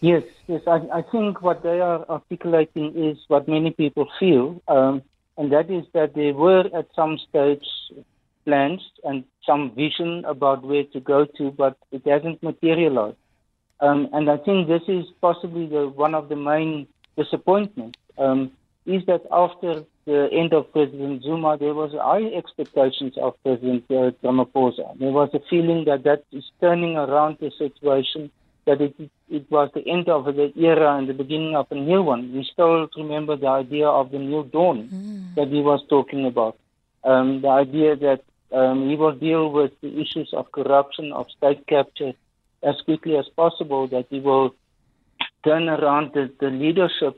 Yes, 0.01 0.23
yes. 0.47 0.63
I, 0.67 0.81
I 0.95 1.03
think 1.03 1.43
what 1.43 1.63
they 1.63 1.81
are 1.81 2.09
articulating 2.09 2.95
is 2.97 3.19
what 3.27 3.49
many 3.49 3.73
people 3.73 4.09
feel, 4.21 4.63
um, 4.69 5.03
and 5.37 5.53
that 5.53 5.71
is 5.71 5.85
that 5.93 6.15
there 6.15 6.35
were 6.35 6.65
at 6.73 6.87
some 6.95 7.19
stage 7.29 7.67
plans 8.45 8.81
and 9.03 9.25
some 9.45 9.75
vision 9.75 10.25
about 10.25 10.63
where 10.63 10.85
to 10.85 11.01
go 11.01 11.27
to, 11.37 11.51
but 11.51 11.77
it 11.91 12.03
hasn't 12.07 12.43
materialized. 12.43 13.17
Um, 13.81 14.09
and 14.13 14.31
I 14.31 14.37
think 14.37 14.69
this 14.69 14.83
is 14.89 15.05
possibly 15.21 15.67
the, 15.67 15.89
one 15.89 16.15
of 16.15 16.29
the 16.29 16.37
main 16.37 16.87
disappointments. 17.17 17.99
Um, 18.17 18.53
is 18.87 19.05
that 19.07 19.23
after 19.31 19.85
the 20.07 20.29
end 20.33 20.55
of 20.55 20.73
President 20.73 21.23
Zuma, 21.23 21.59
there 21.59 21.75
was 21.75 21.93
high 21.93 22.25
expectations 22.35 23.15
of 23.21 23.35
President 23.43 23.85
uh, 23.91 24.13
Ramaphosa. 24.25 24.99
There 24.99 25.13
was 25.13 25.29
a 25.35 25.41
feeling 25.51 25.85
that 25.85 26.05
that 26.05 26.25
is 26.33 26.45
turning 26.61 26.97
around 26.97 27.37
the 27.39 27.51
situation 27.59 28.31
that 28.69 28.79
it, 28.87 28.95
it 29.39 29.45
was 29.57 29.69
the 29.77 29.85
end 29.95 30.07
of 30.17 30.23
the 30.39 30.49
era 30.71 30.89
and 30.97 31.05
the 31.11 31.19
beginning 31.23 31.55
of 31.61 31.67
a 31.77 31.79
new 31.91 32.03
one. 32.13 32.23
We 32.37 32.43
still 32.55 32.75
remember 33.03 33.35
the 33.45 33.53
idea 33.63 33.89
of 34.01 34.05
the 34.15 34.21
new 34.31 34.43
dawn 34.57 34.79
mm. 34.89 35.35
that 35.37 35.49
he 35.57 35.61
was 35.71 35.81
talking 35.95 36.23
about. 36.33 36.55
Um, 37.11 37.29
the 37.45 37.53
idea 37.65 37.93
that 38.07 38.21
Um, 38.61 38.79
he 38.89 38.95
will 39.03 39.17
deal 39.29 39.45
with 39.59 39.73
the 39.85 39.93
issues 40.03 40.31
of 40.39 40.45
corruption, 40.59 41.07
of 41.19 41.25
state 41.37 41.63
capture, 41.73 42.13
as 42.71 42.77
quickly 42.87 43.15
as 43.23 43.29
possible. 43.43 43.83
That 43.95 44.07
he 44.13 44.21
will 44.29 44.49
turn 45.47 45.65
around 45.77 46.05
the, 46.17 46.25
the 46.43 46.51
leadership 46.63 47.15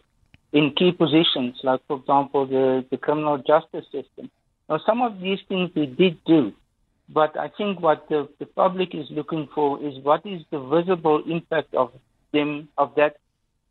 in 0.58 0.64
key 0.78 0.90
positions, 1.02 1.54
like, 1.68 1.82
for 1.86 1.96
example, 2.02 2.42
the, 2.54 2.66
the 2.90 2.98
criminal 3.04 3.38
justice 3.50 3.86
system. 3.96 4.26
Now, 4.68 4.78
some 4.88 5.00
of 5.08 5.12
these 5.24 5.42
things 5.48 5.70
he 5.80 5.86
did 6.02 6.14
do, 6.34 6.40
but 7.12 7.36
I 7.36 7.48
think 7.48 7.80
what 7.80 8.08
the, 8.08 8.28
the 8.38 8.46
public 8.46 8.94
is 8.94 9.10
looking 9.10 9.48
for 9.54 9.82
is 9.82 9.98
what 9.98 10.24
is 10.24 10.42
the 10.50 10.60
visible 10.60 11.22
impact 11.26 11.74
of 11.74 11.92
them 12.32 12.68
of 12.78 12.94
that 12.94 13.16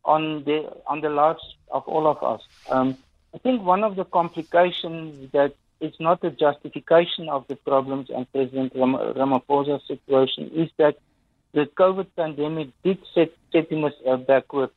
on 0.04 0.44
the 0.44 0.70
on 0.86 1.00
the 1.00 1.08
lives 1.08 1.42
of 1.70 1.82
all 1.86 2.06
of 2.06 2.22
us. 2.22 2.42
Um, 2.68 2.96
I 3.34 3.38
think 3.38 3.62
one 3.62 3.84
of 3.84 3.96
the 3.96 4.04
complications 4.04 5.30
that 5.32 5.54
is 5.80 5.94
not 5.98 6.22
a 6.24 6.30
justification 6.30 7.28
of 7.28 7.46
the 7.48 7.56
problems 7.56 8.10
and 8.10 8.30
President 8.32 8.72
Ram- 8.74 8.96
Ramaphosa's 8.96 9.86
situation 9.86 10.50
is 10.54 10.68
that 10.76 10.98
the 11.52 11.66
COVID 11.66 12.08
pandemic 12.16 12.68
did 12.84 12.98
set, 13.14 13.32
set 13.52 13.70
him 13.70 13.84
uh, 13.84 14.16
backward 14.16 14.70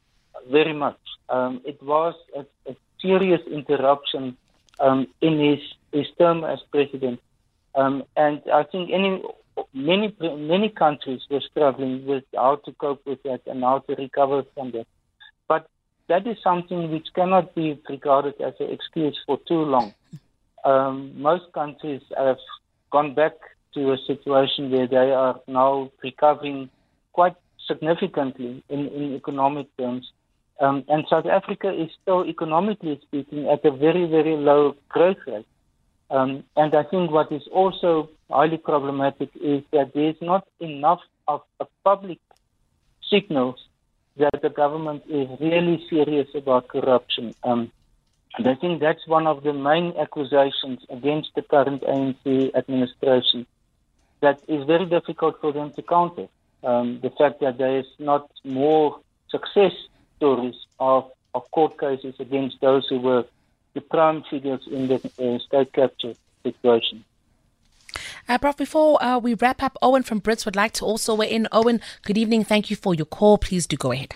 very 0.49 0.73
much. 0.73 0.99
Um, 1.29 1.61
it 1.65 1.81
was 1.83 2.15
a, 2.35 2.45
a 2.69 2.75
serious 3.01 3.41
interruption 3.47 4.37
um, 4.79 5.07
in 5.21 5.39
his, 5.39 5.59
his 5.91 6.07
term 6.17 6.43
as 6.43 6.59
president. 6.71 7.19
Um, 7.75 8.03
and 8.15 8.41
I 8.51 8.63
think 8.63 8.91
any, 8.91 9.21
many, 9.73 10.15
many 10.21 10.69
countries 10.69 11.21
were 11.29 11.41
struggling 11.49 12.05
with 12.05 12.23
how 12.35 12.57
to 12.65 12.71
cope 12.73 13.05
with 13.05 13.21
that 13.23 13.41
and 13.47 13.63
how 13.63 13.79
to 13.79 13.95
recover 13.95 14.43
from 14.53 14.71
that. 14.71 14.87
But 15.47 15.67
that 16.07 16.27
is 16.27 16.37
something 16.43 16.91
which 16.91 17.07
cannot 17.15 17.55
be 17.55 17.79
regarded 17.89 18.39
as 18.41 18.53
an 18.59 18.69
excuse 18.71 19.17
for 19.25 19.39
too 19.47 19.63
long. 19.63 19.93
Um, 20.63 21.13
most 21.15 21.51
countries 21.53 22.01
have 22.17 22.37
gone 22.91 23.13
back 23.13 23.33
to 23.73 23.91
a 23.91 23.97
situation 24.05 24.71
where 24.71 24.87
they 24.87 25.11
are 25.11 25.39
now 25.47 25.91
recovering 26.03 26.69
quite 27.11 27.35
significantly 27.67 28.63
in, 28.69 28.87
in 28.87 29.15
economic 29.15 29.75
terms. 29.77 30.11
Um, 30.59 30.83
and 30.87 31.05
South 31.09 31.25
Africa 31.25 31.73
is 31.73 31.89
still, 32.01 32.25
economically 32.25 32.99
speaking, 33.01 33.47
at 33.49 33.65
a 33.65 33.71
very, 33.71 34.05
very 34.05 34.35
low 34.37 34.75
growth 34.89 35.17
rate. 35.25 35.47
Um, 36.13 36.43
and 36.55 36.75
I 36.75 36.83
think 36.83 37.09
what 37.09 37.31
is 37.31 37.41
also 37.51 38.07
highly 38.29 38.57
problematic 38.57 39.29
is 39.41 39.63
that 39.71 39.93
there 39.95 40.09
is 40.09 40.15
not 40.21 40.47
enough 40.59 41.01
of 41.27 41.41
public 41.83 42.19
signals 43.09 43.59
that 44.17 44.39
the 44.43 44.49
government 44.49 45.01
is 45.09 45.27
really 45.39 45.83
serious 45.89 46.27
about 46.35 46.67
corruption. 46.67 47.33
Um, 47.43 47.71
and 48.37 48.47
I 48.47 48.53
think 48.53 48.79
that's 48.79 49.07
one 49.07 49.25
of 49.25 49.41
the 49.41 49.53
main 49.53 49.95
accusations 49.97 50.85
against 50.87 51.29
the 51.35 51.41
current 51.41 51.81
ANC 51.81 52.53
administration 52.53 53.47
that 54.21 54.39
is 54.47 54.65
very 54.65 54.85
difficult 54.85 55.41
for 55.41 55.51
them 55.51 55.71
to 55.71 55.81
counter. 55.81 56.27
Um, 56.63 56.99
the 57.01 57.09
fact 57.09 57.39
that 57.41 57.57
there 57.57 57.79
is 57.79 57.87
not 57.97 58.29
more 58.43 58.99
success 59.29 59.73
stories 60.17 60.55
of, 60.79 61.11
of 61.33 61.49
court 61.49 61.79
cases 61.79 62.13
against 62.19 62.61
those 62.61 62.87
who 62.87 62.99
were 62.99 63.25
the 63.73 63.81
prime 63.81 64.23
figures 64.29 64.61
in 64.71 64.87
the 64.87 64.95
uh, 64.95 65.39
state 65.39 65.73
capture 65.73 66.13
situation. 66.43 67.03
Uh, 68.27 68.37
Prof, 68.37 68.57
before 68.57 69.03
uh, 69.03 69.17
we 69.17 69.33
wrap 69.33 69.61
up, 69.61 69.77
Owen 69.81 70.03
from 70.03 70.21
Brits 70.21 70.45
would 70.45 70.55
like 70.55 70.73
to 70.73 70.85
also 70.85 71.15
weigh 71.15 71.31
in. 71.31 71.47
Owen, 71.51 71.81
good 72.03 72.17
evening. 72.17 72.43
Thank 72.43 72.69
you 72.69 72.75
for 72.75 72.93
your 72.93 73.05
call. 73.05 73.37
Please 73.37 73.67
do 73.67 73.75
go 73.75 73.91
ahead. 73.91 74.15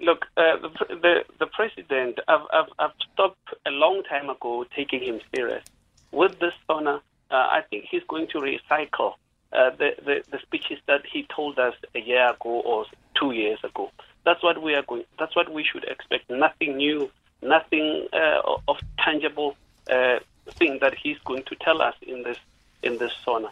Look, 0.00 0.26
uh, 0.36 0.56
the, 0.62 0.68
the, 0.88 1.24
the 1.38 1.46
president, 1.46 2.20
I've, 2.28 2.46
I've, 2.52 2.72
I've 2.78 2.90
stopped 3.12 3.54
a 3.66 3.70
long 3.70 4.02
time 4.04 4.30
ago 4.30 4.64
taking 4.74 5.02
him 5.02 5.20
serious. 5.34 5.64
With 6.12 6.38
this 6.38 6.52
honor, 6.68 7.00
uh, 7.30 7.34
I 7.34 7.62
think 7.68 7.86
he's 7.90 8.02
going 8.08 8.28
to 8.28 8.38
recycle 8.38 9.14
uh, 9.52 9.70
the, 9.70 9.90
the, 10.04 10.22
the 10.30 10.38
speeches 10.42 10.78
that 10.86 11.02
he 11.10 11.26
told 11.34 11.58
us 11.58 11.74
a 11.94 12.00
year 12.00 12.30
ago 12.30 12.60
or 12.60 12.86
two 13.18 13.32
years 13.32 13.58
ago. 13.64 13.90
That's 14.24 14.42
what 14.42 14.62
we 14.62 14.74
are 14.74 14.82
going. 14.82 15.04
That's 15.18 15.34
what 15.34 15.52
we 15.52 15.64
should 15.64 15.84
expect. 15.84 16.30
Nothing 16.30 16.76
new, 16.76 17.10
nothing 17.42 18.06
uh, 18.12 18.40
of 18.66 18.78
tangible 18.98 19.56
uh, 19.90 20.18
thing 20.50 20.78
that 20.80 20.94
he's 20.94 21.18
going 21.24 21.42
to 21.44 21.54
tell 21.56 21.82
us 21.82 21.94
in 22.02 22.22
this 22.22 22.38
in 22.82 22.98
this 22.98 23.12
SONA. 23.24 23.48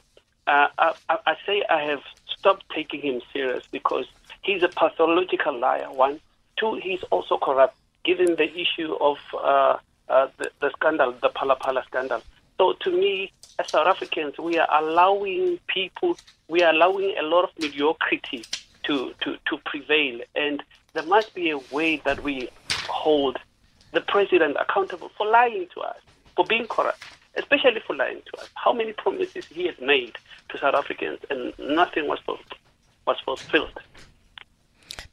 Uh, 0.46 0.68
I, 0.78 0.94
I 1.08 1.36
say 1.44 1.64
I 1.68 1.82
have 1.82 2.02
stopped 2.26 2.64
taking 2.72 3.00
him 3.00 3.20
serious 3.32 3.64
because 3.70 4.06
he's 4.42 4.62
a 4.62 4.68
pathological 4.68 5.58
liar. 5.58 5.90
One, 5.92 6.20
two, 6.56 6.74
he's 6.82 7.02
also 7.10 7.36
corrupt. 7.38 7.76
Given 8.04 8.36
the 8.36 8.48
issue 8.56 8.94
of 9.00 9.18
uh, 9.34 9.78
uh, 10.08 10.28
the, 10.38 10.50
the 10.60 10.70
scandal, 10.70 11.12
the 11.20 11.30
Phala 11.30 11.84
scandal. 11.86 12.22
So 12.58 12.74
to 12.74 12.90
me, 12.90 13.32
as 13.58 13.68
South 13.70 13.88
Africans, 13.88 14.38
we 14.38 14.58
are 14.58 14.68
allowing 14.70 15.58
people, 15.66 16.16
we 16.48 16.62
are 16.62 16.72
allowing 16.72 17.16
a 17.18 17.22
lot 17.22 17.44
of 17.44 17.50
mediocrity 17.58 18.44
to, 18.84 19.12
to, 19.22 19.36
to 19.46 19.58
prevail. 19.64 20.20
And 20.36 20.62
there 20.94 21.02
must 21.02 21.34
be 21.34 21.50
a 21.50 21.58
way 21.72 21.96
that 22.04 22.22
we 22.22 22.48
hold 22.88 23.38
the 23.96 24.02
president 24.02 24.56
accountable 24.60 25.10
for 25.16 25.26
lying 25.26 25.66
to 25.74 25.80
us, 25.80 26.00
for 26.34 26.44
being 26.44 26.66
corrupt, 26.66 27.02
especially 27.36 27.80
for 27.86 27.96
lying 27.96 28.20
to 28.30 28.40
us. 28.40 28.50
How 28.54 28.72
many 28.72 28.92
promises 28.92 29.46
he 29.46 29.66
has 29.66 29.78
made 29.80 30.14
to 30.50 30.58
South 30.58 30.74
Africans 30.74 31.18
and 31.30 31.52
nothing 31.58 32.06
was, 32.06 32.18
was 33.06 33.16
fulfilled. 33.24 33.78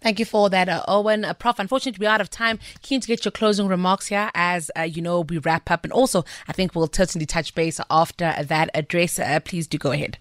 Thank 0.01 0.19
you 0.19 0.25
for 0.25 0.49
that, 0.49 0.67
uh, 0.67 0.83
Owen. 0.85 1.23
Uh, 1.23 1.33
Prof, 1.33 1.59
unfortunately, 1.59 2.05
we're 2.05 2.11
out 2.11 2.19
of 2.19 2.29
time. 2.29 2.59
Keen 2.81 2.99
to 2.99 3.07
get 3.07 3.23
your 3.23 3.31
closing 3.31 3.67
remarks 3.67 4.07
here 4.07 4.29
as, 4.35 4.69
uh, 4.77 4.81
you 4.81 5.01
know, 5.01 5.21
we 5.21 5.37
wrap 5.37 5.71
up. 5.71 5.85
And 5.85 5.93
also, 5.93 6.25
I 6.45 6.51
think 6.51 6.75
we'll 6.75 6.89
certainly 6.91 7.25
touch 7.25 7.55
base 7.55 7.79
after 7.89 8.35
that 8.43 8.69
address. 8.73 9.17
Uh, 9.17 9.39
please 9.39 9.65
do 9.65 9.77
go 9.77 9.91
ahead. 9.91 10.17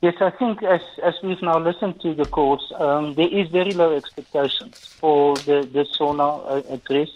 Yes, 0.00 0.14
I 0.20 0.30
think 0.30 0.62
as, 0.62 0.80
as 1.02 1.14
we've 1.24 1.42
now 1.42 1.58
listened 1.58 2.00
to 2.02 2.14
the 2.14 2.24
calls, 2.24 2.72
um, 2.78 3.14
there 3.14 3.26
is 3.26 3.48
very 3.48 3.72
low 3.72 3.96
expectations 3.96 4.78
for 4.78 5.34
the, 5.38 5.68
the 5.72 5.84
SONA 5.84 6.22
uh, 6.22 6.62
address. 6.70 7.08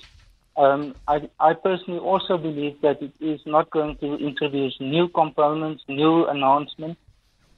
Um, 0.57 0.95
I, 1.09 1.29
I 1.41 1.55
personally 1.55 1.99
also 1.99 2.37
believe 2.37 2.81
that 2.83 3.03
it 3.03 3.13
is 3.21 3.41
not 3.47 3.71
going 3.71 3.97
to 3.99 4.17
introduce 4.17 4.79
new 4.81 5.09
components, 5.09 5.83
new 5.89 6.27
announcements. 6.27 7.01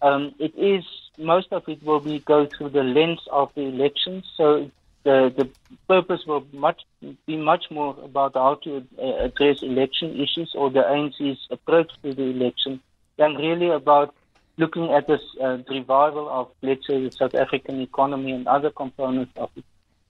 Um, 0.00 0.34
it 0.38 0.54
is 0.56 0.84
most 1.18 1.52
of 1.52 1.68
it 1.68 1.82
will 1.82 2.00
be 2.00 2.18
go 2.20 2.46
through 2.46 2.70
the 2.70 2.82
lens 2.82 3.20
of 3.30 3.50
the 3.54 3.62
elections. 3.62 4.24
So 4.36 4.70
the 5.02 5.32
the 5.36 5.48
purpose 5.88 6.20
will 6.26 6.46
much 6.52 6.82
be 7.26 7.36
much 7.36 7.64
more 7.70 7.96
about 8.02 8.34
how 8.34 8.56
to 8.64 8.86
uh, 8.98 9.24
address 9.24 9.62
election 9.62 10.20
issues 10.20 10.52
or 10.54 10.70
the 10.70 10.80
ANC's 10.80 11.46
approach 11.50 11.90
to 12.02 12.14
the 12.14 12.22
election 12.22 12.80
than 13.16 13.34
really 13.34 13.70
about 13.70 14.14
looking 14.56 14.92
at 14.92 15.06
this 15.06 15.20
uh, 15.42 15.58
revival 15.68 16.28
of, 16.28 16.48
let's 16.62 16.86
say, 16.86 17.02
the 17.02 17.10
South 17.10 17.34
African 17.34 17.80
economy 17.80 18.32
and 18.32 18.46
other 18.46 18.70
components 18.70 19.32
of 19.36 19.50
it. 19.56 19.64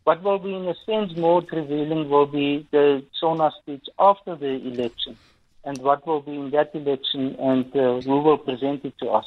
What 0.04 0.22
will 0.22 0.38
be, 0.38 0.54
in 0.54 0.68
a 0.68 0.74
sense, 0.86 1.16
more 1.16 1.42
revealing 1.50 2.10
will 2.10 2.26
be 2.26 2.66
the 2.70 3.02
SONA 3.18 3.50
speech 3.60 3.86
after 3.98 4.36
the 4.36 4.54
election 4.66 5.16
and 5.64 5.78
what 5.78 6.06
will 6.06 6.20
be 6.20 6.34
in 6.34 6.50
that 6.50 6.74
election 6.74 7.36
and 7.38 7.74
uh, 7.74 8.00
who 8.02 8.20
will 8.20 8.36
present 8.36 8.84
it 8.84 8.96
to 8.98 9.08
us. 9.08 9.24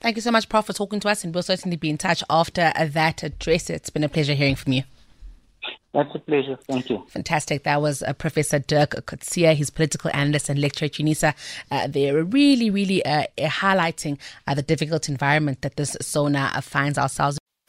Thank 0.00 0.16
you 0.16 0.22
so 0.22 0.30
much, 0.30 0.48
Prof, 0.48 0.66
for 0.66 0.72
talking 0.72 1.00
to 1.00 1.08
us, 1.08 1.22
and 1.22 1.34
we'll 1.34 1.42
certainly 1.42 1.76
be 1.76 1.90
in 1.90 1.98
touch 1.98 2.24
after 2.30 2.72
that 2.74 3.22
address. 3.22 3.68
It's 3.68 3.90
been 3.90 4.04
a 4.04 4.08
pleasure 4.08 4.34
hearing 4.34 4.56
from 4.56 4.72
you. 4.72 4.84
That's 5.92 6.14
a 6.14 6.18
pleasure. 6.18 6.58
Thank 6.66 6.90
you. 6.90 7.04
Fantastic. 7.08 7.64
That 7.64 7.82
was 7.82 8.02
uh, 8.02 8.12
Professor 8.12 8.58
Dirk 8.58 8.90
Kotze. 9.06 9.54
He's 9.54 9.70
political 9.70 10.10
analyst 10.14 10.48
and 10.48 10.58
lecturer 10.58 10.86
at 10.86 10.92
UNISA. 10.92 11.34
Uh, 11.70 11.86
they're 11.88 12.24
really, 12.24 12.70
really 12.70 13.04
uh, 13.04 13.24
highlighting 13.38 14.18
uh, 14.46 14.54
the 14.54 14.62
difficult 14.62 15.08
environment 15.08 15.62
that 15.62 15.76
this 15.76 15.96
SONA 16.00 16.52
uh, 16.54 16.60
finds 16.60 16.98
ourselves 16.98 17.37